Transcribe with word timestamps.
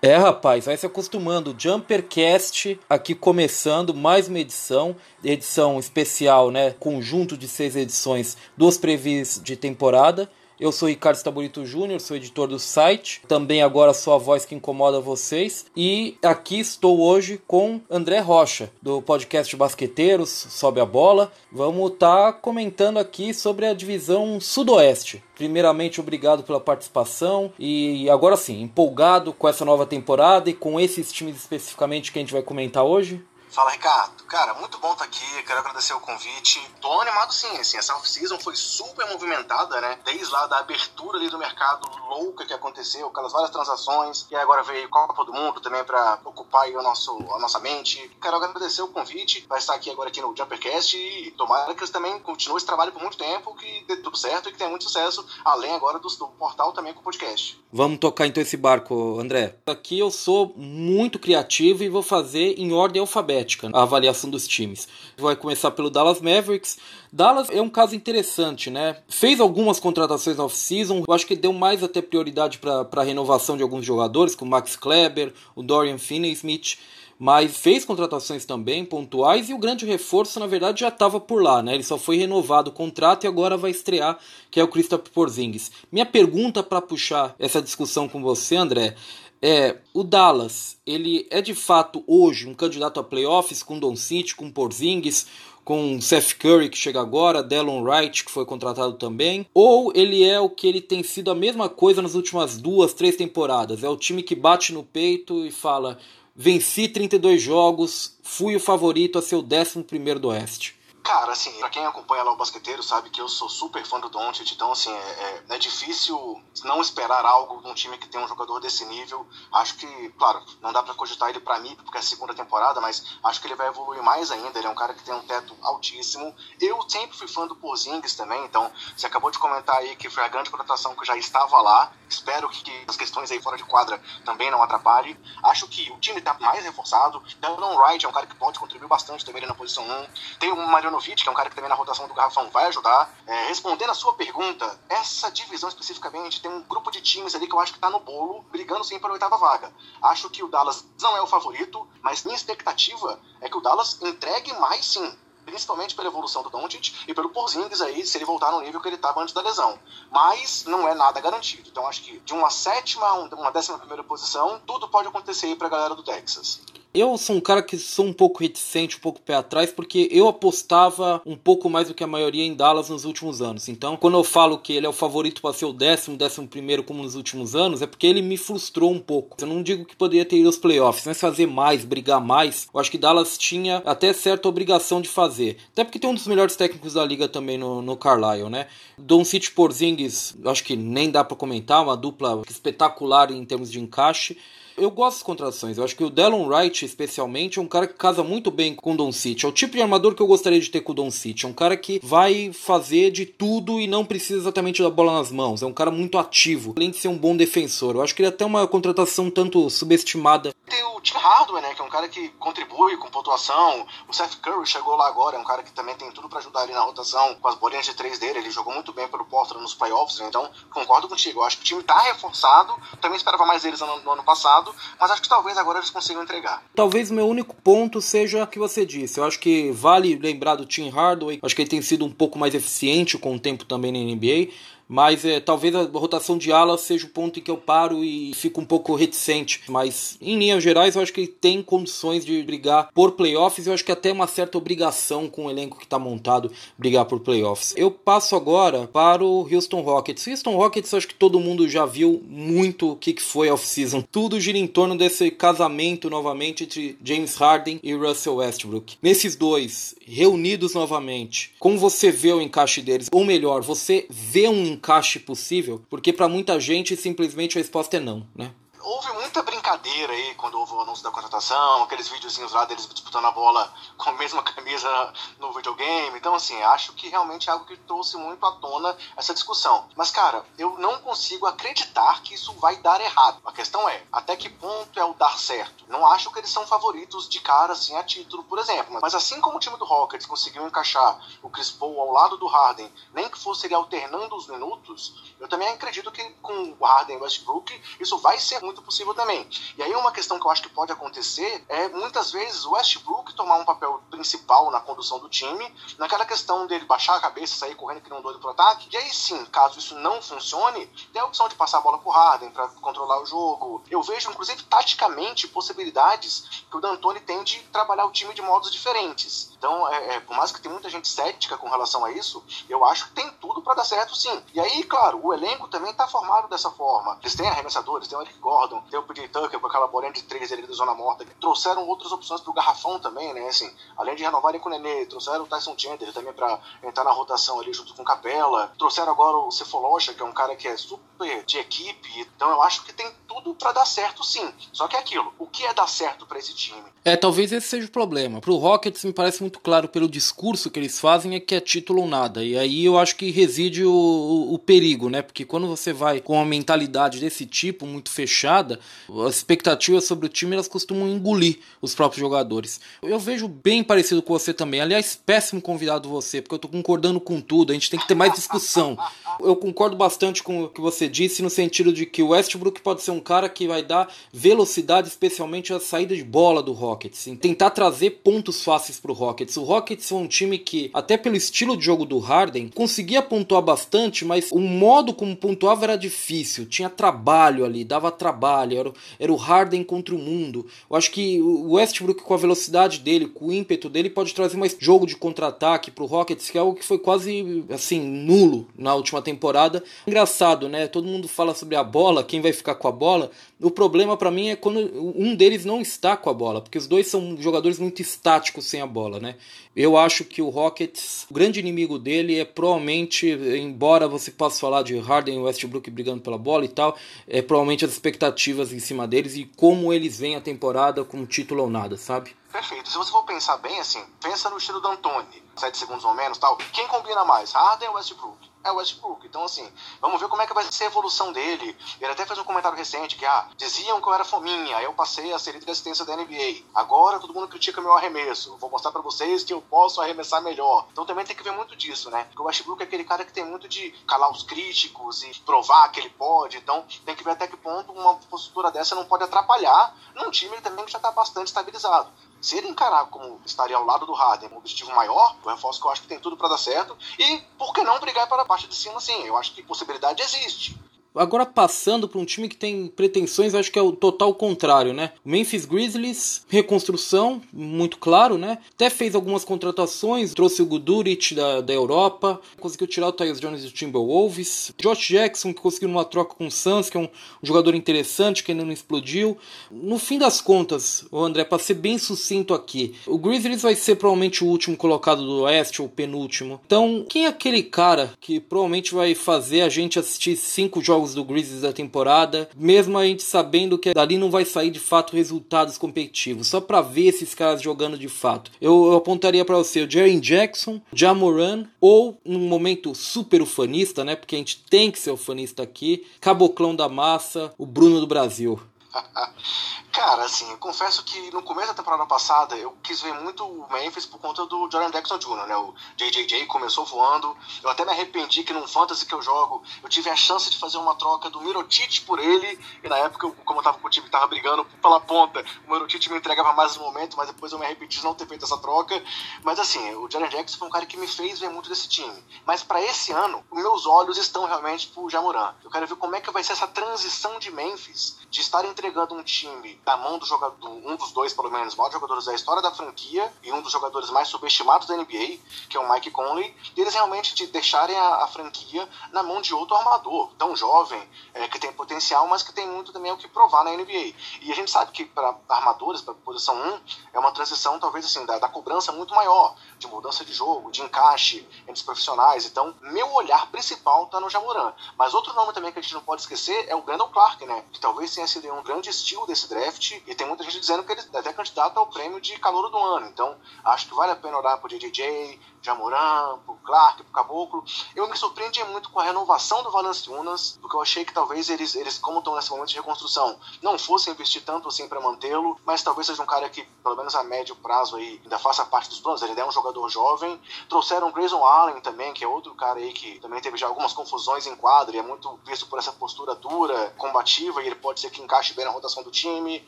É, 0.00 0.14
rapaz, 0.14 0.66
vai 0.66 0.76
se 0.76 0.86
acostumando. 0.86 1.56
Jumpercast 1.58 2.78
aqui 2.88 3.16
começando 3.16 3.92
mais 3.92 4.28
uma 4.28 4.38
edição, 4.38 4.94
edição 5.24 5.76
especial, 5.76 6.52
né? 6.52 6.70
Conjunto 6.78 7.36
de 7.36 7.48
seis 7.48 7.74
edições, 7.74 8.36
duas 8.56 8.78
previs 8.78 9.40
de 9.42 9.56
temporada. 9.56 10.30
Eu 10.60 10.72
sou 10.72 10.88
Ricardo 10.88 11.14
Stabolito 11.14 11.64
Júnior, 11.64 12.00
sou 12.00 12.16
editor 12.16 12.48
do 12.48 12.58
site. 12.58 13.22
Também 13.28 13.62
agora 13.62 13.94
sou 13.94 14.12
a 14.12 14.18
voz 14.18 14.44
que 14.44 14.56
incomoda 14.56 14.98
vocês. 14.98 15.66
E 15.76 16.16
aqui 16.20 16.58
estou 16.58 16.98
hoje 17.00 17.40
com 17.46 17.80
André 17.88 18.18
Rocha, 18.18 18.68
do 18.82 19.00
podcast 19.00 19.54
Basqueteiros, 19.54 20.28
Sobe 20.28 20.80
a 20.80 20.84
Bola. 20.84 21.30
Vamos 21.52 21.92
estar 21.92 22.32
tá 22.32 22.32
comentando 22.32 22.98
aqui 22.98 23.32
sobre 23.32 23.66
a 23.66 23.72
divisão 23.72 24.40
Sudoeste. 24.40 25.22
Primeiramente, 25.36 26.00
obrigado 26.00 26.42
pela 26.42 26.58
participação. 26.58 27.52
E 27.56 28.10
agora 28.10 28.36
sim, 28.36 28.60
empolgado 28.60 29.32
com 29.32 29.48
essa 29.48 29.64
nova 29.64 29.86
temporada 29.86 30.50
e 30.50 30.54
com 30.54 30.80
esses 30.80 31.12
times 31.12 31.36
especificamente 31.36 32.10
que 32.10 32.18
a 32.18 32.22
gente 32.22 32.32
vai 32.32 32.42
comentar 32.42 32.82
hoje. 32.82 33.24
Fala, 33.50 33.70
Ricardo. 33.70 34.24
Cara, 34.24 34.54
muito 34.54 34.78
bom 34.78 34.92
estar 34.92 35.04
tá 35.04 35.10
aqui. 35.10 35.42
Quero 35.42 35.60
agradecer 35.60 35.94
o 35.94 36.00
convite. 36.00 36.60
Tô 36.80 37.00
animado 37.00 37.32
sim, 37.32 37.56
assim. 37.58 37.78
Essa 37.78 37.94
off-season 37.96 38.38
foi 38.38 38.54
super 38.54 39.06
movimentada, 39.06 39.80
né? 39.80 39.98
Desde 40.04 40.30
lá 40.30 40.46
da 40.46 40.58
abertura 40.58 41.16
ali 41.16 41.30
do 41.30 41.38
mercado 41.38 41.88
louca 42.08 42.44
que 42.44 42.52
aconteceu, 42.52 43.08
aquelas 43.08 43.32
várias 43.32 43.50
transações. 43.50 44.26
E 44.30 44.36
agora 44.36 44.62
veio 44.62 44.88
Copa 44.90 45.24
do 45.24 45.32
Mundo 45.32 45.60
também 45.60 45.82
para 45.82 46.18
ocupar 46.24 46.68
o 46.68 46.82
nosso, 46.82 47.16
a 47.32 47.38
nossa 47.38 47.58
mente. 47.58 48.10
Quero 48.20 48.36
agradecer 48.36 48.82
o 48.82 48.88
convite. 48.88 49.46
Vai 49.48 49.58
estar 49.58 49.74
aqui 49.74 49.90
agora 49.90 50.10
aqui 50.10 50.20
no 50.20 50.36
Jumpercast 50.36 50.96
e 50.96 51.30
tomara 51.32 51.74
que 51.74 51.80
eles 51.80 51.90
também 51.90 52.18
continuem 52.20 52.58
esse 52.58 52.66
trabalho 52.66 52.92
por 52.92 53.00
muito 53.00 53.16
tempo, 53.16 53.54
que 53.54 53.84
dê 53.88 53.96
tudo 53.96 54.16
certo 54.16 54.48
e 54.48 54.52
que 54.52 54.58
tenha 54.58 54.70
muito 54.70 54.84
sucesso, 54.84 55.24
além 55.44 55.74
agora 55.74 55.98
do, 55.98 56.08
do 56.08 56.28
portal 56.28 56.72
também 56.72 56.92
com 56.92 57.00
o 57.00 57.04
podcast. 57.04 57.58
Vamos 57.72 57.98
tocar 57.98 58.26
então 58.26 58.42
esse 58.42 58.56
barco, 58.56 59.18
André. 59.18 59.56
Aqui 59.66 59.98
eu 59.98 60.10
sou 60.10 60.52
muito 60.56 61.18
criativo 61.18 61.82
e 61.82 61.88
vou 61.88 62.02
fazer 62.02 62.58
em 62.58 62.72
ordem 62.72 63.00
alfabética 63.00 63.37
a 63.72 63.82
avaliação 63.82 64.30
dos 64.30 64.46
times. 64.46 64.88
Vai 65.16 65.36
começar 65.36 65.70
pelo 65.70 65.90
Dallas 65.90 66.20
Mavericks. 66.20 66.78
Dallas 67.12 67.48
é 67.50 67.60
um 67.60 67.68
caso 67.68 67.94
interessante, 67.94 68.70
né? 68.70 68.96
Fez 69.08 69.40
algumas 69.40 69.80
contratações 69.80 70.38
off-season, 70.38 71.04
eu 71.06 71.14
acho 71.14 71.26
que 71.26 71.36
deu 71.36 71.52
mais 71.52 71.82
até 71.82 72.00
prioridade 72.02 72.58
para 72.58 72.86
a 72.90 73.02
renovação 73.02 73.56
de 73.56 73.62
alguns 73.62 73.84
jogadores, 73.84 74.34
como 74.34 74.50
Max 74.50 74.76
Kleber, 74.76 75.32
o 75.54 75.62
Dorian 75.62 75.98
Finney-Smith 75.98 76.78
mas 77.18 77.56
fez 77.56 77.84
contratações 77.84 78.44
também 78.44 78.84
pontuais 78.84 79.50
e 79.50 79.54
o 79.54 79.58
grande 79.58 79.84
reforço 79.84 80.38
na 80.38 80.46
verdade 80.46 80.80
já 80.80 80.88
estava 80.88 81.18
por 81.18 81.42
lá, 81.42 81.62
né? 81.62 81.74
Ele 81.74 81.82
só 81.82 81.98
foi 81.98 82.16
renovado 82.16 82.70
o 82.70 82.72
contrato 82.72 83.24
e 83.24 83.26
agora 83.26 83.56
vai 83.56 83.72
estrear, 83.72 84.18
que 84.50 84.60
é 84.60 84.64
o 84.64 84.68
Christopher 84.68 85.10
Porzingis. 85.12 85.72
Minha 85.90 86.06
pergunta 86.06 86.62
para 86.62 86.80
puxar 86.80 87.34
essa 87.38 87.60
discussão 87.60 88.08
com 88.08 88.22
você, 88.22 88.54
André, 88.54 88.94
é, 89.40 89.76
o 89.94 90.02
Dallas, 90.02 90.76
ele 90.86 91.26
é 91.30 91.40
de 91.40 91.54
fato 91.54 92.02
hoje 92.06 92.48
um 92.48 92.54
candidato 92.54 92.98
a 92.98 93.04
playoffs 93.04 93.62
com 93.62 93.78
Don 93.78 93.94
City, 93.94 94.34
com 94.34 94.50
Porzingis, 94.50 95.26
com 95.64 96.00
Seth 96.00 96.34
Curry 96.38 96.70
que 96.70 96.78
chega 96.78 97.00
agora, 97.00 97.42
Delon 97.42 97.82
Wright 97.82 98.24
que 98.24 98.30
foi 98.30 98.46
contratado 98.46 98.94
também, 98.94 99.46
ou 99.52 99.92
ele 99.94 100.24
é 100.24 100.40
o 100.40 100.48
que 100.48 100.66
ele 100.66 100.80
tem 100.80 101.02
sido 101.02 101.30
a 101.30 101.34
mesma 101.34 101.68
coisa 101.68 102.00
nas 102.00 102.14
últimas 102.14 102.56
duas, 102.56 102.94
três 102.94 103.16
temporadas, 103.16 103.84
é 103.84 103.88
o 103.88 103.96
time 103.96 104.22
que 104.22 104.34
bate 104.34 104.72
no 104.72 104.82
peito 104.82 105.44
e 105.44 105.50
fala: 105.50 105.98
venci 106.34 106.88
32 106.88 107.42
jogos, 107.42 108.16
fui 108.22 108.56
o 108.56 108.60
favorito 108.60 109.18
a 109.18 109.22
ser 109.22 109.36
o 109.36 109.44
11 109.44 109.82
primeiro 109.84 110.18
do 110.18 110.28
Oeste. 110.28 110.77
Cara, 111.08 111.32
assim, 111.32 111.58
pra 111.58 111.70
quem 111.70 111.86
acompanha 111.86 112.22
lá 112.22 112.32
o 112.32 112.36
basqueteiro 112.36 112.82
sabe 112.82 113.08
que 113.08 113.18
eu 113.18 113.30
sou 113.30 113.48
super 113.48 113.82
fã 113.82 113.98
do 113.98 114.10
Doncic, 114.10 114.52
então, 114.52 114.70
assim, 114.70 114.92
é, 114.92 115.42
é, 115.48 115.54
é, 115.54 115.58
difícil 115.58 116.38
não 116.64 116.82
esperar 116.82 117.24
algo 117.24 117.62
de 117.62 117.66
um 117.66 117.72
time 117.72 117.96
que 117.96 118.06
tem 118.06 118.22
um 118.22 118.28
jogador 118.28 118.60
desse 118.60 118.84
nível. 118.84 119.26
Acho 119.50 119.76
que, 119.76 120.10
claro, 120.18 120.42
não 120.60 120.70
dá 120.70 120.82
pra 120.82 120.92
cogitar 120.92 121.30
ele 121.30 121.40
pra 121.40 121.60
mim, 121.60 121.74
porque 121.76 121.96
é 121.96 122.00
a 122.00 122.02
segunda 122.02 122.34
temporada, 122.34 122.78
mas 122.82 123.02
acho 123.24 123.40
que 123.40 123.46
ele 123.46 123.54
vai 123.54 123.68
evoluir 123.68 124.02
mais 124.02 124.30
ainda. 124.30 124.58
Ele 124.58 124.66
é 124.66 124.70
um 124.70 124.74
cara 124.74 124.92
que 124.92 125.02
tem 125.02 125.14
um 125.14 125.22
teto 125.22 125.56
altíssimo. 125.62 126.36
Eu 126.60 126.78
sempre 126.86 127.16
fui 127.16 127.26
fã 127.26 127.46
do 127.46 127.56
Porzingis 127.56 128.14
também, 128.14 128.44
então, 128.44 128.70
você 128.94 129.06
acabou 129.06 129.30
de 129.30 129.38
comentar 129.38 129.76
aí 129.76 129.96
que 129.96 130.10
foi 130.10 130.22
a 130.22 130.28
grande 130.28 130.50
contratação 130.50 130.94
que 130.94 131.06
já 131.06 131.16
estava 131.16 131.58
lá. 131.62 131.90
Espero 132.06 132.50
que, 132.50 132.84
as 132.86 132.96
questões 132.96 133.30
aí 133.30 133.40
fora 133.40 133.56
de 133.56 133.64
quadra 133.64 133.98
também 134.26 134.50
não 134.50 134.62
atrapalhem. 134.62 135.16
Acho 135.42 135.66
que 135.68 135.90
o 135.90 135.98
time 135.98 136.20
tá 136.20 136.34
mais 136.38 136.62
reforçado. 136.64 137.22
Delon 137.38 137.76
Wright 137.76 138.04
é 138.04 138.08
um 138.08 138.12
cara 138.12 138.26
que 138.26 138.34
pode 138.34 138.58
contribuir 138.58 138.88
bastante 138.88 139.24
também 139.24 139.46
na 139.46 139.54
posição 139.54 139.84
1. 139.84 140.06
Tem 140.38 140.52
o 140.52 140.66
Mariano 140.66 140.97
Ivanovic, 140.98 141.22
que 141.22 141.28
é 141.28 141.32
um 141.32 141.34
cara 141.34 141.48
que 141.48 141.54
também 141.54 141.68
na 141.68 141.74
rotação 141.74 142.06
do 142.06 142.14
Garrafão 142.14 142.50
vai 142.50 142.66
ajudar. 142.66 143.14
É, 143.26 143.46
respondendo 143.48 143.90
a 143.90 143.94
sua 143.94 144.12
pergunta, 144.14 144.78
essa 144.88 145.30
divisão 145.30 145.68
especificamente 145.68 146.40
tem 146.40 146.50
um 146.50 146.62
grupo 146.62 146.90
de 146.90 147.00
times 147.00 147.34
ali 147.34 147.46
que 147.46 147.54
eu 147.54 147.60
acho 147.60 147.72
que 147.72 147.78
tá 147.78 147.88
no 147.88 148.00
bolo, 148.00 148.42
brigando 148.50 148.84
sim 148.84 148.98
para 148.98 149.10
a 149.10 149.12
oitava 149.12 149.36
vaga. 149.36 149.72
Acho 150.02 150.28
que 150.28 150.42
o 150.42 150.48
Dallas 150.48 150.84
não 151.00 151.16
é 151.16 151.22
o 151.22 151.26
favorito, 151.26 151.86
mas 152.02 152.24
minha 152.24 152.36
expectativa 152.36 153.18
é 153.40 153.48
que 153.48 153.56
o 153.56 153.60
Dallas 153.60 154.00
entregue 154.02 154.52
mais 154.54 154.84
sim 154.84 155.18
principalmente 155.44 155.94
pela 155.94 156.08
evolução 156.08 156.42
do 156.42 156.50
Doncic 156.50 156.92
e 157.08 157.14
pelo 157.14 157.30
Porzingis 157.30 157.80
aí, 157.80 158.04
se 158.04 158.18
ele 158.18 158.26
voltar 158.26 158.52
no 158.52 158.60
nível 158.60 158.82
que 158.82 158.88
ele 158.88 158.96
estava 158.96 159.22
antes 159.22 159.32
da 159.32 159.40
lesão. 159.40 159.78
Mas 160.10 160.66
não 160.66 160.86
é 160.86 160.92
nada 160.92 161.22
garantido. 161.22 161.70
Então 161.70 161.86
acho 161.86 162.02
que 162.02 162.18
de 162.18 162.34
uma 162.34 162.50
sétima 162.50 163.06
a 163.06 163.14
uma 163.14 163.50
décima 163.50 163.78
primeira 163.78 164.04
posição, 164.04 164.60
tudo 164.66 164.90
pode 164.90 165.08
acontecer 165.08 165.46
aí 165.46 165.56
para 165.56 165.68
a 165.68 165.70
galera 165.70 165.94
do 165.94 166.02
Texas. 166.02 166.60
Eu 166.98 167.16
sou 167.16 167.36
um 167.36 167.40
cara 167.40 167.62
que 167.62 167.78
sou 167.78 168.06
um 168.06 168.12
pouco 168.12 168.42
reticente, 168.42 168.96
um 168.96 168.98
pouco 168.98 169.20
pé 169.20 169.34
atrás, 169.34 169.70
porque 169.70 170.08
eu 170.10 170.26
apostava 170.26 171.22
um 171.24 171.36
pouco 171.36 171.70
mais 171.70 171.86
do 171.86 171.94
que 171.94 172.02
a 172.02 172.08
maioria 172.08 172.44
em 172.44 172.56
Dallas 172.56 172.88
nos 172.88 173.04
últimos 173.04 173.40
anos. 173.40 173.68
Então, 173.68 173.96
quando 173.96 174.18
eu 174.18 174.24
falo 174.24 174.58
que 174.58 174.72
ele 174.72 174.84
é 174.84 174.88
o 174.88 174.92
favorito 174.92 175.40
para 175.40 175.54
ser 175.54 175.66
o 175.66 175.72
décimo, 175.72 176.16
décimo 176.16 176.48
primeiro 176.48 176.82
como 176.82 177.04
nos 177.04 177.14
últimos 177.14 177.54
anos, 177.54 177.82
é 177.82 177.86
porque 177.86 178.04
ele 178.04 178.20
me 178.20 178.36
frustrou 178.36 178.90
um 178.90 178.98
pouco. 178.98 179.36
Eu 179.40 179.46
não 179.46 179.62
digo 179.62 179.84
que 179.84 179.94
poderia 179.94 180.24
ter 180.24 180.38
ido 180.38 180.48
aos 180.48 180.56
playoffs, 180.56 181.06
mas 181.06 181.20
fazer 181.20 181.46
mais, 181.46 181.84
brigar 181.84 182.20
mais, 182.20 182.66
eu 182.74 182.80
acho 182.80 182.90
que 182.90 182.98
Dallas 182.98 183.38
tinha 183.38 183.76
até 183.86 184.12
certa 184.12 184.48
obrigação 184.48 185.00
de 185.00 185.08
fazer. 185.08 185.56
Até 185.70 185.84
porque 185.84 186.00
tem 186.00 186.10
um 186.10 186.14
dos 186.14 186.26
melhores 186.26 186.56
técnicos 186.56 186.94
da 186.94 187.04
liga 187.04 187.28
também 187.28 187.56
no, 187.56 187.80
no 187.80 187.96
Carlisle, 187.96 188.50
né? 188.50 188.66
Don 188.98 189.24
City 189.24 189.52
Porzingis, 189.52 190.36
acho 190.46 190.64
que 190.64 190.74
nem 190.74 191.12
dá 191.12 191.22
para 191.22 191.36
comentar, 191.36 191.80
uma 191.80 191.96
dupla 191.96 192.42
espetacular 192.50 193.30
em 193.30 193.44
termos 193.44 193.70
de 193.70 193.78
encaixe 193.78 194.36
eu 194.78 194.90
gosto 194.90 195.16
das 195.16 195.22
contratações. 195.22 195.76
Eu 195.76 195.84
acho 195.84 195.96
que 195.96 196.04
o 196.04 196.10
Delon 196.10 196.46
Wright, 196.46 196.84
especialmente, 196.88 197.58
é 197.58 197.62
um 197.62 197.66
cara 197.66 197.86
que 197.86 197.94
casa 197.94 198.22
muito 198.22 198.50
bem 198.50 198.74
com 198.74 198.92
o 198.92 198.96
Don 198.96 199.12
City. 199.12 199.46
É 199.46 199.48
o 199.48 199.52
tipo 199.52 199.76
de 199.76 199.82
armador 199.82 200.14
que 200.14 200.22
eu 200.22 200.26
gostaria 200.26 200.60
de 200.60 200.70
ter 200.70 200.80
com 200.80 200.92
o 200.92 200.94
Don 200.94 201.10
City. 201.10 201.46
É 201.46 201.48
um 201.48 201.52
cara 201.52 201.76
que 201.76 202.00
vai 202.02 202.50
fazer 202.52 203.10
de 203.10 203.26
tudo 203.26 203.80
e 203.80 203.86
não 203.86 204.04
precisa 204.04 204.40
exatamente 204.40 204.82
da 204.82 204.90
bola 204.90 205.12
nas 205.12 205.30
mãos. 205.30 205.62
É 205.62 205.66
um 205.66 205.72
cara 205.72 205.90
muito 205.90 206.18
ativo, 206.18 206.74
além 206.76 206.90
de 206.90 206.96
ser 206.96 207.08
um 207.08 207.16
bom 207.16 207.36
defensor. 207.36 207.94
Eu 207.94 208.02
acho 208.02 208.14
que 208.14 208.22
ele 208.22 208.28
é 208.28 208.30
até 208.30 208.44
uma 208.44 208.66
contratação 208.66 209.30
tanto 209.30 209.68
subestimada. 209.70 210.52
Tem 210.68 210.82
o 210.84 211.00
Tim 211.00 211.16
Hardaway, 211.16 211.62
né, 211.62 211.74
que 211.74 211.80
é 211.80 211.84
um 211.84 211.88
cara 211.88 212.08
que 212.08 212.28
contribui 212.30 212.96
com 212.96 213.10
pontuação. 213.10 213.86
O 214.06 214.12
Seth 214.12 214.36
Curry 214.40 214.66
chegou 214.66 214.96
lá 214.96 215.08
agora, 215.08 215.36
é 215.36 215.38
um 215.38 215.44
cara 215.44 215.62
que 215.62 215.72
também 215.72 215.94
tem 215.96 216.10
tudo 216.12 216.28
para 216.28 216.38
ajudar 216.38 216.60
ali 216.60 216.72
na 216.72 216.82
rotação 216.82 217.34
com 217.36 217.48
as 217.48 217.54
bolinhas 217.54 217.86
de 217.86 217.94
três 217.94 218.18
dele. 218.18 218.38
Ele 218.38 218.50
jogou 218.50 218.72
muito 218.72 218.92
bem 218.92 219.08
pelo 219.08 219.24
Portland 219.24 219.62
nos 219.62 219.74
playoffs, 219.74 220.18
né? 220.18 220.26
então 220.28 220.50
concordo 220.72 221.08
contigo. 221.08 221.40
Eu 221.40 221.44
acho 221.44 221.56
que 221.58 221.62
o 221.62 221.66
time 221.66 221.82
tá 221.82 221.98
reforçado. 221.98 222.74
Também 223.00 223.16
esperava 223.16 223.46
mais 223.46 223.64
eles 223.64 223.80
no, 223.80 224.00
no 224.00 224.12
ano 224.12 224.22
passado 224.22 224.74
mas 224.98 225.10
acho 225.10 225.22
que 225.22 225.28
talvez 225.28 225.56
agora 225.56 225.78
eles 225.78 225.90
consigam 225.90 226.22
entregar. 226.22 226.62
Talvez 226.74 227.10
o 227.10 227.14
meu 227.14 227.26
único 227.26 227.54
ponto 227.56 228.00
seja 228.00 228.42
o 228.42 228.46
que 228.46 228.58
você 228.58 228.84
disse. 228.84 229.20
Eu 229.20 229.24
acho 229.24 229.38
que 229.38 229.70
vale 229.72 230.16
lembrar 230.16 230.56
do 230.56 230.66
Tim 230.66 230.88
Hardaway. 230.90 231.38
Acho 231.42 231.54
que 231.54 231.62
ele 231.62 231.68
tem 231.68 231.82
sido 231.82 232.04
um 232.04 232.10
pouco 232.10 232.38
mais 232.38 232.54
eficiente 232.54 233.18
com 233.18 233.34
o 233.34 233.38
tempo 233.38 233.64
também 233.64 233.92
na 233.92 233.98
NBA. 233.98 234.52
Mas 234.88 235.24
é, 235.24 235.38
talvez 235.38 235.74
a 235.74 235.82
rotação 235.82 236.38
de 236.38 236.50
ala 236.50 236.78
seja 236.78 237.06
o 237.06 237.10
ponto 237.10 237.38
em 237.38 237.42
que 237.42 237.50
eu 237.50 237.58
paro 237.58 238.02
e 238.02 238.32
fico 238.34 238.60
um 238.60 238.64
pouco 238.64 238.94
reticente. 238.94 239.60
Mas 239.68 240.16
em 240.20 240.38
linhas 240.38 240.62
gerais, 240.62 240.96
eu 240.96 241.02
acho 241.02 241.12
que 241.12 241.20
ele 241.20 241.28
tem 241.28 241.62
condições 241.62 242.24
de 242.24 242.42
brigar 242.42 242.90
por 242.94 243.12
playoffs. 243.12 243.66
Eu 243.66 243.74
acho 243.74 243.84
que 243.84 243.92
até 243.92 244.10
uma 244.10 244.26
certa 244.26 244.56
obrigação 244.56 245.28
com 245.28 245.46
o 245.46 245.50
elenco 245.50 245.78
que 245.78 245.84
está 245.84 245.98
montado 245.98 246.50
brigar 246.78 247.04
por 247.04 247.20
playoffs. 247.20 247.74
Eu 247.76 247.90
passo 247.90 248.34
agora 248.34 248.86
para 248.86 249.22
o 249.24 249.46
Houston 249.52 249.82
Rockets. 249.82 250.26
Houston 250.26 250.56
Rockets, 250.56 250.94
acho 250.94 251.08
que 251.08 251.14
todo 251.14 251.40
mundo 251.40 251.68
já 251.68 251.84
viu 251.84 252.22
muito 252.26 252.92
o 252.92 252.96
que, 252.96 253.12
que 253.12 253.22
foi 253.22 253.50
off-season. 253.50 254.02
Tudo 254.10 254.40
gira 254.40 254.56
em 254.56 254.66
torno 254.66 254.96
desse 254.96 255.30
casamento 255.30 256.08
novamente 256.08 256.64
entre 256.64 256.96
James 257.04 257.34
Harden 257.34 257.78
e 257.82 257.92
Russell 257.92 258.36
Westbrook. 258.36 258.96
Nesses 259.02 259.36
dois 259.36 259.94
reunidos 260.06 260.74
novamente, 260.74 261.52
como 261.58 261.78
você 261.78 262.10
vê 262.10 262.32
o 262.32 262.40
encaixe 262.40 262.80
deles? 262.80 263.08
Ou 263.12 263.24
melhor, 263.24 263.62
você 263.62 264.06
vê 264.08 264.48
um 264.48 264.77
encaixe 264.78 265.18
possível? 265.18 265.82
Porque 265.90 266.12
para 266.12 266.28
muita 266.28 266.58
gente 266.60 266.96
simplesmente 266.96 267.58
a 267.58 267.60
resposta 267.60 267.96
é 267.96 268.00
não, 268.00 268.26
né? 268.34 268.52
Houve 268.88 269.12
muita 269.12 269.42
brincadeira 269.42 270.14
aí 270.14 270.34
quando 270.36 270.58
houve 270.58 270.72
o 270.72 270.80
anúncio 270.80 271.04
da 271.04 271.10
contratação, 271.10 271.82
aqueles 271.82 272.08
videozinhos 272.08 272.52
lá 272.52 272.64
deles 272.64 272.86
disputando 272.86 273.26
a 273.26 273.30
bola 273.30 273.70
com 273.98 274.08
a 274.08 274.12
mesma 274.14 274.42
camisa 274.42 275.12
no 275.38 275.52
videogame. 275.52 276.16
Então, 276.16 276.34
assim, 276.34 276.60
acho 276.62 276.94
que 276.94 277.08
realmente 277.08 277.50
é 277.50 277.52
algo 277.52 277.66
que 277.66 277.76
trouxe 277.76 278.16
muito 278.16 278.44
à 278.46 278.52
tona 278.52 278.96
essa 279.14 279.34
discussão. 279.34 279.86
Mas, 279.94 280.10
cara, 280.10 280.42
eu 280.56 280.78
não 280.78 280.98
consigo 281.00 281.46
acreditar 281.46 282.22
que 282.22 282.32
isso 282.32 282.54
vai 282.54 282.76
dar 282.76 282.98
errado. 283.00 283.40
A 283.44 283.52
questão 283.52 283.86
é, 283.88 284.02
até 284.10 284.36
que 284.36 284.48
ponto 284.48 284.98
é 284.98 285.04
o 285.04 285.12
dar 285.12 285.38
certo? 285.38 285.84
Não 285.88 286.06
acho 286.06 286.30
que 286.32 286.38
eles 286.38 286.50
são 286.50 286.66
favoritos 286.66 287.28
de 287.28 287.40
cara, 287.40 287.74
assim, 287.74 287.94
a 287.94 288.02
título, 288.02 288.44
por 288.44 288.58
exemplo. 288.58 288.98
Mas 289.02 289.14
assim 289.14 289.38
como 289.40 289.58
o 289.58 289.60
time 289.60 289.76
do 289.76 289.84
Rockets 289.84 290.26
conseguiu 290.26 290.66
encaixar 290.66 291.20
o 291.42 291.50
Chris 291.50 291.70
Paul 291.70 292.00
ao 292.00 292.10
lado 292.10 292.38
do 292.38 292.46
Harden, 292.46 292.90
nem 293.12 293.28
que 293.28 293.38
fosse 293.38 293.66
ele 293.66 293.74
alternando 293.74 294.34
os 294.34 294.46
minutos, 294.46 295.34
eu 295.38 295.48
também 295.48 295.68
acredito 295.68 296.10
que 296.10 296.22
com 296.42 296.74
o 296.78 296.84
Harden 296.84 297.16
e 297.16 297.20
Westbrook, 297.20 297.82
isso 298.00 298.18
vai 298.18 298.38
ser 298.38 298.62
muito 298.62 298.77
possível 298.82 299.14
também. 299.14 299.48
E 299.76 299.82
aí 299.82 299.94
uma 299.94 300.12
questão 300.12 300.38
que 300.38 300.46
eu 300.46 300.50
acho 300.50 300.62
que 300.62 300.68
pode 300.68 300.92
acontecer 300.92 301.64
é 301.68 301.88
muitas 301.88 302.30
vezes 302.30 302.64
o 302.64 302.72
Westbrook 302.72 303.34
tomar 303.34 303.56
um 303.56 303.64
papel 303.64 304.02
principal 304.10 304.70
na 304.70 304.80
condução 304.80 305.18
do 305.18 305.28
time, 305.28 305.74
naquela 305.96 306.24
questão 306.24 306.66
dele 306.66 306.84
baixar 306.84 307.16
a 307.16 307.20
cabeça, 307.20 307.56
sair 307.56 307.74
correndo 307.74 308.00
que 308.00 308.10
não 308.10 308.18
um 308.18 308.22
doido 308.22 308.38
pro 308.38 308.50
ataque. 308.50 308.88
E 308.92 308.96
aí 308.96 309.10
sim, 309.12 309.44
caso 309.46 309.78
isso 309.78 309.94
não 309.96 310.20
funcione, 310.20 310.86
tem 311.12 311.22
a 311.22 311.24
opção 311.24 311.48
de 311.48 311.54
passar 311.54 311.78
a 311.78 311.80
bola 311.80 311.98
pro 311.98 312.10
Harden 312.10 312.50
para 312.50 312.68
controlar 312.68 313.20
o 313.22 313.26
jogo. 313.26 313.82
Eu 313.90 314.02
vejo, 314.02 314.30
inclusive, 314.30 314.62
taticamente, 314.64 315.48
possibilidades 315.48 316.64
que 316.70 316.76
o 316.76 316.80
D'Antoni 316.80 317.20
tem 317.20 317.42
de 317.42 317.60
trabalhar 317.64 318.04
o 318.06 318.10
time 318.12 318.34
de 318.34 318.42
modos 318.42 318.70
diferentes. 318.70 319.52
Então, 319.56 319.88
é, 319.88 320.16
é, 320.16 320.20
por 320.20 320.36
mais 320.36 320.52
que 320.52 320.60
tenha 320.60 320.72
muita 320.72 320.90
gente 320.90 321.08
cética 321.08 321.56
com 321.56 321.68
relação 321.68 322.04
a 322.04 322.12
isso, 322.12 322.44
eu 322.68 322.84
acho 322.84 323.06
que 323.08 323.12
tem 323.12 323.30
tudo 323.40 323.62
para 323.62 323.74
dar 323.74 323.84
certo 323.84 324.14
sim. 324.14 324.42
E 324.54 324.60
aí, 324.60 324.84
claro, 324.84 325.20
o 325.22 325.32
elenco 325.32 325.68
também 325.68 325.90
está 325.90 326.06
formado 326.06 326.48
dessa 326.48 326.70
forma. 326.70 327.18
Eles 327.20 327.34
têm 327.34 327.48
arremessadores, 327.48 328.08
tem 328.08 328.16
o 328.16 328.22
Eric 328.22 328.38
Gordon, 328.38 328.57
tem 328.90 328.98
o 328.98 329.02
PJ 329.02 329.28
Tucker 329.28 329.60
com 329.60 329.66
aquela 329.66 329.86
bolinha 329.86 330.12
de 330.12 330.22
três 330.22 330.50
ali 330.50 330.66
da 330.66 330.72
zona 330.72 330.94
morta. 330.94 331.24
Trouxeram 331.40 331.86
outras 331.86 332.10
opções 332.10 332.40
pro 332.40 332.52
garrafão 332.52 332.98
também, 332.98 333.32
né? 333.34 333.46
Assim, 333.46 333.70
além 333.96 334.16
de 334.16 334.22
renovarem 334.22 334.60
com 334.60 334.68
o 334.68 334.72
Nenê, 334.72 335.06
trouxeram 335.06 335.44
o 335.44 335.46
Tyson 335.46 335.74
Chandler 335.76 336.12
também 336.12 336.32
para 336.32 336.58
entrar 336.82 337.04
na 337.04 337.12
rotação 337.12 337.60
ali 337.60 337.72
junto 337.72 337.94
com 337.94 338.02
o 338.02 338.04
Capela. 338.04 338.72
Trouxeram 338.78 339.12
agora 339.12 339.36
o 339.36 339.50
Cefalocha, 339.50 340.14
que 340.14 340.22
é 340.22 340.24
um 340.24 340.32
cara 340.32 340.56
que 340.56 340.66
é 340.66 340.76
super 340.76 341.44
de 341.44 341.58
equipe. 341.58 342.26
Então 342.34 342.50
eu 342.50 342.62
acho 342.62 342.84
que 342.84 342.92
tem 342.92 343.06
tudo 343.26 343.54
para 343.54 343.72
dar 343.72 343.84
certo 343.84 344.24
sim. 344.24 344.52
Só 344.72 344.88
que 344.88 344.96
é 344.96 344.98
aquilo, 344.98 345.32
o 345.38 345.46
que 345.46 345.64
é 345.64 345.74
dar 345.74 345.88
certo 345.88 346.26
para 346.26 346.38
esse 346.38 346.54
time? 346.54 346.84
É, 347.04 347.16
talvez 347.16 347.52
esse 347.52 347.68
seja 347.68 347.86
o 347.86 347.90
problema. 347.90 348.40
Pro 348.40 348.56
Rockets 348.56 349.04
me 349.04 349.12
parece 349.12 349.40
muito 349.40 349.60
claro 349.60 349.88
pelo 349.88 350.08
discurso 350.08 350.70
que 350.70 350.78
eles 350.78 350.98
fazem 350.98 351.34
é 351.34 351.40
que 351.40 351.54
é 351.54 351.60
título 351.60 352.02
ou 352.02 352.08
nada. 352.08 352.44
E 352.44 352.56
aí 352.56 352.84
eu 352.84 352.98
acho 352.98 353.16
que 353.16 353.30
reside 353.30 353.84
o, 353.84 353.92
o, 353.92 354.54
o 354.54 354.58
perigo, 354.58 355.08
né? 355.08 355.22
Porque 355.22 355.44
quando 355.44 355.66
você 355.66 355.92
vai 355.92 356.20
com 356.20 356.34
uma 356.34 356.44
mentalidade 356.44 357.20
desse 357.20 357.46
tipo, 357.46 357.86
muito 357.86 358.10
fechada, 358.10 358.47
as 358.48 359.36
expectativas 359.36 360.04
sobre 360.04 360.26
o 360.26 360.28
time 360.28 360.54
elas 360.54 360.68
costumam 360.68 361.08
engolir 361.08 361.58
os 361.80 361.94
próprios 361.94 362.20
jogadores. 362.20 362.80
Eu 363.02 363.18
vejo 363.18 363.48
bem 363.48 363.84
parecido 363.84 364.22
com 364.22 364.32
você 364.32 364.52
também. 364.54 364.80
Aliás, 364.80 365.20
péssimo 365.24 365.60
convidado 365.60 366.08
você, 366.08 366.40
porque 366.40 366.54
eu 366.54 366.58
tô 366.58 366.68
concordando 366.68 367.20
com 367.20 367.40
tudo. 367.40 367.70
A 367.70 367.74
gente 367.74 367.90
tem 367.90 367.98
que 367.98 368.08
ter 368.08 368.14
mais 368.14 368.32
discussão. 368.32 368.96
Eu 369.40 369.56
concordo 369.56 369.96
bastante 369.96 370.42
com 370.42 370.64
o 370.64 370.68
que 370.68 370.80
você 370.80 371.08
disse 371.08 371.42
no 371.42 371.50
sentido 371.50 371.92
de 371.92 372.06
que 372.06 372.22
o 372.22 372.28
Westbrook 372.28 372.80
pode 372.80 373.02
ser 373.02 373.10
um 373.10 373.20
cara 373.20 373.48
que 373.48 373.66
vai 373.66 373.82
dar 373.82 374.12
velocidade, 374.32 375.08
especialmente 375.08 375.72
a 375.72 375.80
saída 375.80 376.14
de 376.14 376.24
bola 376.24 376.62
do 376.62 376.72
Rockets. 376.72 377.26
E 377.26 377.36
tentar 377.36 377.70
trazer 377.70 378.20
pontos 378.22 378.62
fáceis 378.62 378.98
pro 378.98 379.12
Rockets. 379.12 379.56
O 379.56 379.64
Rockets 379.64 380.10
é 380.10 380.14
um 380.14 380.26
time 380.26 380.58
que, 380.58 380.90
até 380.92 381.16
pelo 381.16 381.36
estilo 381.36 381.76
de 381.76 381.84
jogo 381.84 382.04
do 382.04 382.18
Harden, 382.18 382.68
conseguia 382.68 383.22
pontuar 383.22 383.62
bastante, 383.62 384.24
mas 384.24 384.50
o 384.52 384.60
modo 384.60 385.12
como 385.12 385.36
pontuava 385.36 385.84
era 385.84 385.96
difícil. 385.96 386.66
Tinha 386.66 386.88
trabalho 386.88 387.64
ali, 387.64 387.84
dava 387.84 388.10
trabalho. 388.10 388.37
Era, 388.76 388.92
era 389.18 389.32
o 389.32 389.36
Harden 389.36 389.82
contra 389.84 390.14
o 390.14 390.18
mundo. 390.18 390.66
Eu 390.90 390.96
acho 390.96 391.10
que 391.10 391.40
o 391.40 391.72
Westbrook, 391.72 392.22
com 392.22 392.34
a 392.34 392.38
velocidade 392.38 393.00
dele, 393.00 393.26
com 393.26 393.46
o 393.46 393.52
ímpeto 393.52 393.88
dele, 393.88 394.10
pode 394.10 394.34
trazer 394.34 394.56
mais 394.56 394.76
jogo 394.78 395.06
de 395.06 395.16
contra-ataque 395.16 395.90
pro 395.90 396.06
Rockets, 396.06 396.50
que 396.50 396.58
é 396.58 396.60
algo 396.60 396.74
que 396.74 396.84
foi 396.84 396.98
quase 396.98 397.64
assim 397.70 398.00
nulo 398.00 398.66
na 398.76 398.94
última 398.94 399.20
temporada. 399.20 399.82
Engraçado, 400.06 400.68
né? 400.68 400.86
Todo 400.86 401.06
mundo 401.06 401.28
fala 401.28 401.54
sobre 401.54 401.76
a 401.76 401.82
bola, 401.82 402.24
quem 402.24 402.40
vai 402.40 402.52
ficar 402.52 402.74
com 402.74 402.88
a 402.88 402.92
bola. 402.92 403.30
O 403.60 403.70
problema 403.70 404.16
para 404.16 404.30
mim 404.30 404.50
é 404.50 404.56
quando 404.56 404.78
um 405.16 405.34
deles 405.34 405.64
não 405.64 405.80
está 405.80 406.16
com 406.16 406.30
a 406.30 406.34
bola, 406.34 406.60
porque 406.60 406.78
os 406.78 406.86
dois 406.86 407.08
são 407.08 407.36
jogadores 407.40 407.78
muito 407.78 408.00
estáticos 408.00 408.66
sem 408.66 408.80
a 408.80 408.86
bola, 408.86 409.18
né? 409.18 409.34
Eu 409.74 409.96
acho 409.96 410.24
que 410.24 410.42
o 410.42 410.48
Rockets, 410.48 411.24
o 411.30 411.34
grande 411.34 411.60
inimigo 411.60 411.98
dele 411.98 412.38
é 412.38 412.44
provavelmente, 412.44 413.28
embora 413.28 414.08
você 414.08 414.30
possa 414.30 414.58
falar 414.58 414.82
de 414.82 414.98
Harden 414.98 415.36
e 415.36 415.38
Westbrook 415.38 415.88
brigando 415.90 416.20
pela 416.20 416.36
bola 416.36 416.64
e 416.64 416.68
tal, 416.68 416.96
é 417.28 417.40
provavelmente 417.40 417.84
as 417.84 417.92
expectativas 417.92 418.27
em 418.72 418.80
cima 418.80 419.06
deles 419.06 419.36
e 419.36 419.44
como 419.56 419.92
eles 419.92 420.18
veem 420.18 420.36
a 420.36 420.40
temporada 420.40 421.04
com 421.04 421.26
título 421.26 421.62
ou 421.62 421.70
nada, 421.70 421.96
sabe? 421.96 422.36
Perfeito. 422.52 422.88
Se 422.88 422.96
você 422.96 423.10
for 423.10 423.24
pensar 423.24 423.56
bem 423.58 423.78
assim, 423.78 424.02
pensa 424.20 424.48
no 424.50 424.56
estilo 424.56 424.80
do 424.80 424.88
Antônio, 424.88 425.42
7 425.56 425.76
segundos 425.76 426.04
ou 426.04 426.14
menos, 426.14 426.38
tal. 426.38 426.56
Quem 426.72 426.86
combina 426.88 427.24
mais, 427.24 427.52
Harden 427.52 427.88
ou 427.88 427.94
Westbrook? 427.96 428.38
É 428.68 428.72
o 428.72 428.76
Westbrook. 428.76 429.26
Então, 429.26 429.44
assim, 429.44 429.66
vamos 429.98 430.20
ver 430.20 430.28
como 430.28 430.42
é 430.42 430.46
que 430.46 430.52
vai 430.52 430.62
ser 430.70 430.84
a 430.84 430.86
evolução 430.88 431.32
dele. 431.32 431.74
Ele 431.98 432.12
até 432.12 432.26
fez 432.26 432.38
um 432.38 432.44
comentário 432.44 432.76
recente 432.76 433.16
que, 433.16 433.24
ah, 433.24 433.48
diziam 433.56 433.98
que 433.98 434.06
eu 434.06 434.12
era 434.12 434.26
fominha, 434.26 434.76
aí 434.76 434.84
eu 434.84 434.92
passei 434.92 435.32
a 435.32 435.38
ser 435.38 435.52
líder 435.52 435.64
de 435.64 435.70
assistência 435.70 436.04
da 436.04 436.14
NBA. 436.14 436.64
Agora 436.74 437.18
todo 437.18 437.32
mundo 437.32 437.48
critica 437.48 437.80
meu 437.80 437.94
arremesso. 437.94 438.58
Vou 438.58 438.68
mostrar 438.68 438.92
para 438.92 439.00
vocês 439.00 439.42
que 439.42 439.54
eu 439.54 439.62
posso 439.62 440.02
arremessar 440.02 440.42
melhor. 440.42 440.86
Então 440.92 441.06
também 441.06 441.24
tem 441.24 441.34
que 441.34 441.42
ver 441.42 441.52
muito 441.52 441.74
disso, 441.74 442.10
né? 442.10 442.24
Porque 442.24 442.42
o 442.42 442.44
Westbrook 442.44 442.82
é 442.82 442.84
aquele 442.84 443.04
cara 443.04 443.24
que 443.24 443.32
tem 443.32 443.44
muito 443.44 443.66
de 443.66 443.90
calar 444.06 444.30
os 444.30 444.42
críticos 444.42 445.22
e 445.22 445.40
provar 445.40 445.88
que 445.88 446.00
ele 446.00 446.10
pode. 446.10 446.58
Então 446.58 446.84
tem 447.06 447.16
que 447.16 447.24
ver 447.24 447.30
até 447.30 447.46
que 447.46 447.56
ponto 447.56 447.90
uma 447.90 448.16
postura 448.28 448.70
dessa 448.70 448.94
não 448.94 449.06
pode 449.06 449.24
atrapalhar 449.24 449.96
num 450.14 450.30
time 450.30 450.60
também 450.60 450.84
que 450.84 450.92
já 450.92 450.98
está 450.98 451.10
bastante 451.10 451.46
estabilizado. 451.46 452.10
Se 452.40 452.56
ele 452.56 452.68
encarar 452.68 453.06
como 453.06 453.40
estaria 453.44 453.76
ao 453.76 453.84
lado 453.84 454.06
do 454.06 454.12
Harden, 454.12 454.50
um 454.52 454.58
objetivo 454.58 454.94
maior, 454.94 455.36
eu 455.44 455.50
reforço 455.50 455.80
que 455.80 455.86
eu 455.86 455.90
acho 455.90 456.02
que 456.02 456.08
tem 456.08 456.20
tudo 456.20 456.36
para 456.36 456.48
dar 456.48 456.58
certo. 456.58 456.96
E 457.18 457.38
por 457.58 457.72
que 457.72 457.82
não 457.82 457.98
brigar 457.98 458.28
para 458.28 458.42
a 458.42 458.46
parte 458.46 458.68
de 458.68 458.74
cima, 458.74 459.00
sim? 459.00 459.24
Eu 459.24 459.36
acho 459.36 459.52
que 459.52 459.62
possibilidade 459.62 460.22
existe. 460.22 460.78
Agora 461.14 461.44
passando 461.44 462.08
para 462.08 462.20
um 462.20 462.24
time 462.24 462.48
que 462.48 462.56
tem 462.56 462.86
pretensões, 462.86 463.54
acho 463.54 463.72
que 463.72 463.78
é 463.78 463.82
o 463.82 463.92
total 463.92 464.34
contrário, 464.34 464.92
né? 464.92 465.12
O 465.24 465.30
Memphis 465.30 465.64
Grizzlies, 465.64 466.46
reconstrução, 466.48 467.42
muito 467.52 467.98
claro, 467.98 468.38
né? 468.38 468.58
Até 468.74 468.88
fez 468.90 469.14
algumas 469.14 469.44
contratações, 469.44 470.34
trouxe 470.34 470.62
o 470.62 470.66
Guduric 470.66 471.34
da, 471.34 471.60
da 471.60 471.72
Europa, 471.72 472.40
conseguiu 472.60 472.86
tirar 472.86 473.08
o 473.08 473.12
Tyus 473.12 473.40
Jones 473.40 473.64
do 473.64 473.70
Timberwolves, 473.70 474.72
Josh 474.78 475.08
Jackson, 475.08 475.52
que 475.52 475.60
conseguiu 475.60 475.88
uma 475.88 476.04
troca 476.04 476.34
com 476.34 476.46
o 476.46 476.50
Suns, 476.50 476.90
que 476.90 476.96
é 476.96 477.00
um, 477.00 477.08
jogador 477.42 477.74
interessante, 477.74 478.44
que 478.44 478.52
ainda 478.52 478.64
não 478.64 478.72
explodiu. 478.72 479.36
No 479.70 479.98
fim 479.98 480.18
das 480.18 480.40
contas, 480.40 481.04
o 481.10 481.18
André, 481.18 481.44
para 481.44 481.58
ser 481.58 481.74
bem 481.74 481.98
sucinto 481.98 482.54
aqui, 482.54 482.94
o 483.06 483.18
Grizzlies 483.18 483.62
vai 483.62 483.74
ser 483.74 483.96
provavelmente 483.96 484.44
o 484.44 484.46
último 484.46 484.76
colocado 484.76 485.24
do 485.24 485.42
Oeste, 485.42 485.82
ou 485.82 485.88
penúltimo. 485.88 486.60
Então, 486.66 487.04
quem 487.08 487.24
é 487.24 487.28
aquele 487.28 487.62
cara 487.62 488.12
que 488.20 488.38
provavelmente 488.38 488.94
vai 488.94 489.14
fazer 489.14 489.62
a 489.62 489.68
gente 489.68 489.98
assistir 489.98 490.36
cinco 490.36 490.80
jogos 490.80 490.97
jogos 490.98 491.14
do 491.14 491.24
Grizzlies 491.24 491.62
da 491.62 491.72
temporada, 491.72 492.48
mesmo 492.56 492.98
a 492.98 493.04
gente 493.04 493.22
sabendo 493.22 493.78
que 493.78 493.94
dali 493.94 494.18
não 494.18 494.30
vai 494.30 494.44
sair 494.44 494.70
de 494.70 494.80
fato 494.80 495.14
resultados 495.14 495.78
competitivos, 495.78 496.48
só 496.48 496.60
para 496.60 496.80
ver 496.80 497.06
esses 497.06 497.34
caras 497.34 497.62
jogando 497.62 497.96
de 497.96 498.08
fato. 498.08 498.50
Eu, 498.60 498.86
eu 498.86 498.96
apontaria 498.96 499.44
para 499.44 499.56
você 499.56 499.82
o 499.82 499.90
Jaren 499.90 500.18
Jackson, 500.18 500.80
Jamoran 500.92 501.66
ou 501.80 502.18
num 502.24 502.40
momento 502.40 502.94
super 502.94 503.40
ufanista, 503.40 504.04
né? 504.04 504.16
Porque 504.16 504.34
a 504.34 504.38
gente 504.38 504.64
tem 504.68 504.90
que 504.90 504.98
ser 504.98 505.12
ufanista 505.12 505.62
aqui, 505.62 506.04
Caboclão 506.20 506.74
da 506.74 506.88
Massa, 506.88 507.52
o 507.56 507.64
Bruno 507.64 508.00
do 508.00 508.06
Brasil. 508.06 508.58
Cara, 509.92 510.24
assim, 510.24 510.50
eu 510.50 510.58
confesso 510.58 511.02
que 511.04 511.30
no 511.32 511.42
começo 511.42 511.68
da 511.68 511.74
temporada 511.74 512.06
passada 512.06 512.56
eu 512.56 512.76
quis 512.82 513.00
ver 513.00 513.12
muito 513.14 513.44
o 513.44 513.66
Memphis 513.72 514.06
por 514.06 514.18
conta 514.20 514.46
do 514.46 514.70
Jordan 514.70 514.90
Jackson 514.90 515.18
Jr., 515.18 515.46
né? 515.46 515.56
O 515.56 515.74
JJJ 515.96 516.46
começou 516.46 516.84
voando. 516.84 517.36
Eu 517.62 517.70
até 517.70 517.84
me 517.84 517.90
arrependi 517.90 518.42
que 518.42 518.52
num 518.52 518.66
fantasy 518.66 519.04
que 519.04 519.14
eu 519.14 519.22
jogo 519.22 519.62
eu 519.82 519.88
tive 519.88 520.08
a 520.08 520.16
chance 520.16 520.50
de 520.50 520.58
fazer 520.58 520.78
uma 520.78 520.94
troca 520.94 521.28
do 521.30 521.40
Mirotic 521.40 522.04
por 522.06 522.18
ele. 522.18 522.58
E 522.82 522.88
na 522.88 522.96
época, 522.98 523.30
como 523.44 523.60
eu 523.60 523.64
tava 523.64 523.78
com 523.78 523.86
o 523.86 523.90
time 523.90 524.08
tava 524.08 524.26
brigando 524.26 524.64
pela 524.80 525.00
ponta, 525.00 525.44
o 525.66 525.72
Mirotic 525.72 526.08
me 526.10 526.18
entregava 526.18 526.52
mais 526.52 526.76
no 526.76 526.84
momento, 526.84 527.16
mas 527.16 527.28
depois 527.28 527.52
eu 527.52 527.58
me 527.58 527.64
arrependi 527.64 527.98
de 527.98 528.04
não 528.04 528.14
ter 528.14 528.26
feito 528.26 528.44
essa 528.44 528.58
troca. 528.58 529.02
Mas 529.42 529.58
assim, 529.58 529.94
o 529.96 530.08
Jordan 530.10 530.28
Jackson 530.28 530.58
foi 530.58 530.68
um 530.68 530.70
cara 530.70 530.86
que 530.86 530.96
me 530.96 531.08
fez 531.08 531.40
ver 531.40 531.50
muito 531.50 531.68
desse 531.68 531.88
time. 531.88 532.24
Mas 532.46 532.62
para 532.62 532.80
esse 532.82 533.12
ano, 533.12 533.44
meus 533.52 533.86
olhos 533.86 534.16
estão 534.16 534.44
realmente 534.44 534.88
pro 534.88 535.10
Jamoran. 535.10 535.54
Eu 535.64 535.70
quero 535.70 535.86
ver 535.86 535.96
como 535.96 536.14
é 536.14 536.20
que 536.20 536.30
vai 536.30 536.44
ser 536.44 536.52
essa 536.52 536.66
transição 536.68 537.38
de 537.38 537.50
Memphis 537.50 538.18
de 538.30 538.40
estar 538.40 538.64
entregando 538.78 539.14
um 539.14 539.22
time 539.24 539.80
na 539.84 539.96
mão 539.96 540.18
do 540.18 540.24
jogador, 540.24 540.68
um 540.68 540.94
dos 540.94 541.10
dois, 541.10 541.32
pelo 541.34 541.50
menos, 541.50 541.74
maiores 541.74 541.94
jogadores 541.94 542.24
da 542.26 542.34
história 542.34 542.62
da 542.62 542.70
franquia 542.70 543.32
e 543.42 543.52
um 543.52 543.60
dos 543.60 543.72
jogadores 543.72 544.08
mais 544.10 544.28
subestimados 544.28 544.86
da 544.86 544.96
NBA, 544.96 545.38
que 545.68 545.76
é 545.76 545.80
o 545.80 545.92
Mike 545.92 546.12
Conley, 546.12 546.54
e 546.76 546.80
eles 546.80 546.94
realmente 546.94 547.34
de 547.34 547.48
deixarem 547.48 547.96
a, 547.96 548.22
a, 548.22 548.28
franquia 548.28 548.88
na 549.10 549.22
mão 549.22 549.42
de 549.42 549.52
outro 549.52 549.74
armador, 549.74 550.30
tão 550.38 550.54
jovem, 550.54 551.02
é, 551.34 551.48
que 551.48 551.58
tem 551.58 551.72
potencial, 551.72 552.28
mas 552.28 552.42
que 552.44 552.52
tem 552.52 552.68
muito 552.68 552.92
também 552.92 553.10
o 553.10 553.16
que 553.16 553.26
provar 553.26 553.64
na 553.64 553.72
NBA. 553.72 554.14
E 554.42 554.52
a 554.52 554.54
gente 554.54 554.70
sabe 554.70 554.92
que 554.92 555.04
para 555.04 555.36
armadores, 555.48 556.00
para 556.00 556.14
posição 556.14 556.54
1, 556.54 556.80
é 557.14 557.18
uma 557.18 557.32
transição, 557.32 557.80
talvez 557.80 558.04
assim, 558.04 558.24
da, 558.26 558.38
da 558.38 558.48
cobrança 558.48 558.92
muito 558.92 559.12
maior, 559.12 559.56
de 559.78 559.88
mudança 559.88 560.24
de 560.24 560.32
jogo, 560.32 560.70
de 560.70 560.82
encaixe 560.82 561.46
entre 561.62 561.74
os 561.74 561.82
profissionais. 561.82 562.46
Então, 562.46 562.74
meu 562.80 563.12
olhar 563.12 563.50
principal 563.50 564.04
está 564.04 564.20
no 564.20 564.30
Jamoran. 564.30 564.72
Mas 564.96 565.14
outro 565.14 565.34
nome 565.34 565.52
também 565.52 565.72
que 565.72 565.78
a 565.80 565.82
gente 565.82 565.94
não 565.94 566.02
pode 566.02 566.22
esquecer 566.22 566.68
é 566.68 566.76
o 566.76 566.82
Brandon 566.82 567.08
Clark, 567.08 567.44
né? 567.44 567.64
Que 567.72 567.80
talvez 567.80 568.14
tenha 568.14 568.26
sido 568.26 568.52
um 568.52 568.62
grande 568.68 568.90
estilo 568.90 569.26
desse 569.26 569.48
draft 569.48 569.92
e 570.06 570.14
tem 570.14 570.26
muita 570.26 570.44
gente 570.44 570.60
dizendo 570.60 570.84
que 570.84 570.92
ele 570.92 571.00
é 571.00 571.18
até 571.18 571.32
candidato 571.32 571.78
ao 571.78 571.86
prêmio 571.86 572.20
de 572.20 572.38
calor 572.38 572.68
do 572.70 572.76
ano. 572.76 573.06
Então, 573.06 573.34
acho 573.64 573.88
que 573.88 573.94
vale 573.94 574.12
a 574.12 574.16
pena 574.16 574.36
olhar 574.36 574.58
pro 574.58 574.68
JJJ, 574.68 575.40
Jamoran, 575.62 576.38
pro 576.44 576.54
Clark, 576.64 577.02
pro 577.02 577.12
Caboclo. 577.12 577.64
Eu 577.94 578.08
me 578.08 578.16
surpreendi 578.16 578.62
muito 578.64 578.90
com 578.90 579.00
a 579.00 579.04
renovação 579.04 579.62
do 579.62 579.70
Valanciunas, 579.70 580.58
porque 580.60 580.76
eu 580.76 580.82
achei 580.82 581.04
que 581.04 581.12
talvez 581.12 581.48
eles, 581.48 581.74
eles 581.74 581.98
como 581.98 582.18
estão 582.18 582.36
nesse 582.36 582.50
momento 582.50 582.68
de 582.68 582.76
reconstrução, 582.76 583.38
não 583.62 583.78
fossem 583.78 584.12
investir 584.12 584.44
tanto 584.44 584.68
assim 584.68 584.88
para 584.88 585.00
mantê-lo, 585.00 585.58
mas 585.64 585.82
talvez 585.82 586.06
seja 586.06 586.22
um 586.22 586.26
cara 586.26 586.48
que, 586.48 586.62
pelo 586.82 586.96
menos 586.96 587.14
a 587.14 587.22
médio 587.22 587.56
prazo 587.56 587.96
aí, 587.96 588.20
ainda 588.22 588.38
faça 588.38 588.64
parte 588.64 588.88
dos 588.88 589.00
planos. 589.00 589.22
Ele 589.22 589.38
é 589.38 589.46
um 589.46 589.52
jogador 589.52 589.88
jovem. 589.88 590.40
Trouxeram 590.68 591.08
o 591.08 591.12
Grayson 591.12 591.44
Allen 591.44 591.80
também, 591.80 592.12
que 592.12 592.24
é 592.24 592.28
outro 592.28 592.54
cara 592.54 592.78
aí 592.78 592.92
que 592.92 593.18
também 593.20 593.40
teve 593.40 593.56
já 593.56 593.66
algumas 593.66 593.92
confusões 593.92 594.46
em 594.46 594.56
quadro 594.56 594.94
e 594.94 594.98
é 594.98 595.02
muito 595.02 595.38
visto 595.44 595.66
por 595.66 595.78
essa 595.78 595.92
postura 595.92 596.34
dura, 596.34 596.94
combativa, 596.96 597.62
e 597.62 597.66
ele 597.66 597.74
pode 597.76 598.00
ser 598.00 598.10
que 598.10 598.22
encaixe 598.22 598.54
bem 598.54 598.64
na 598.64 598.70
rotação 598.70 599.02
do 599.02 599.10
time. 599.10 599.66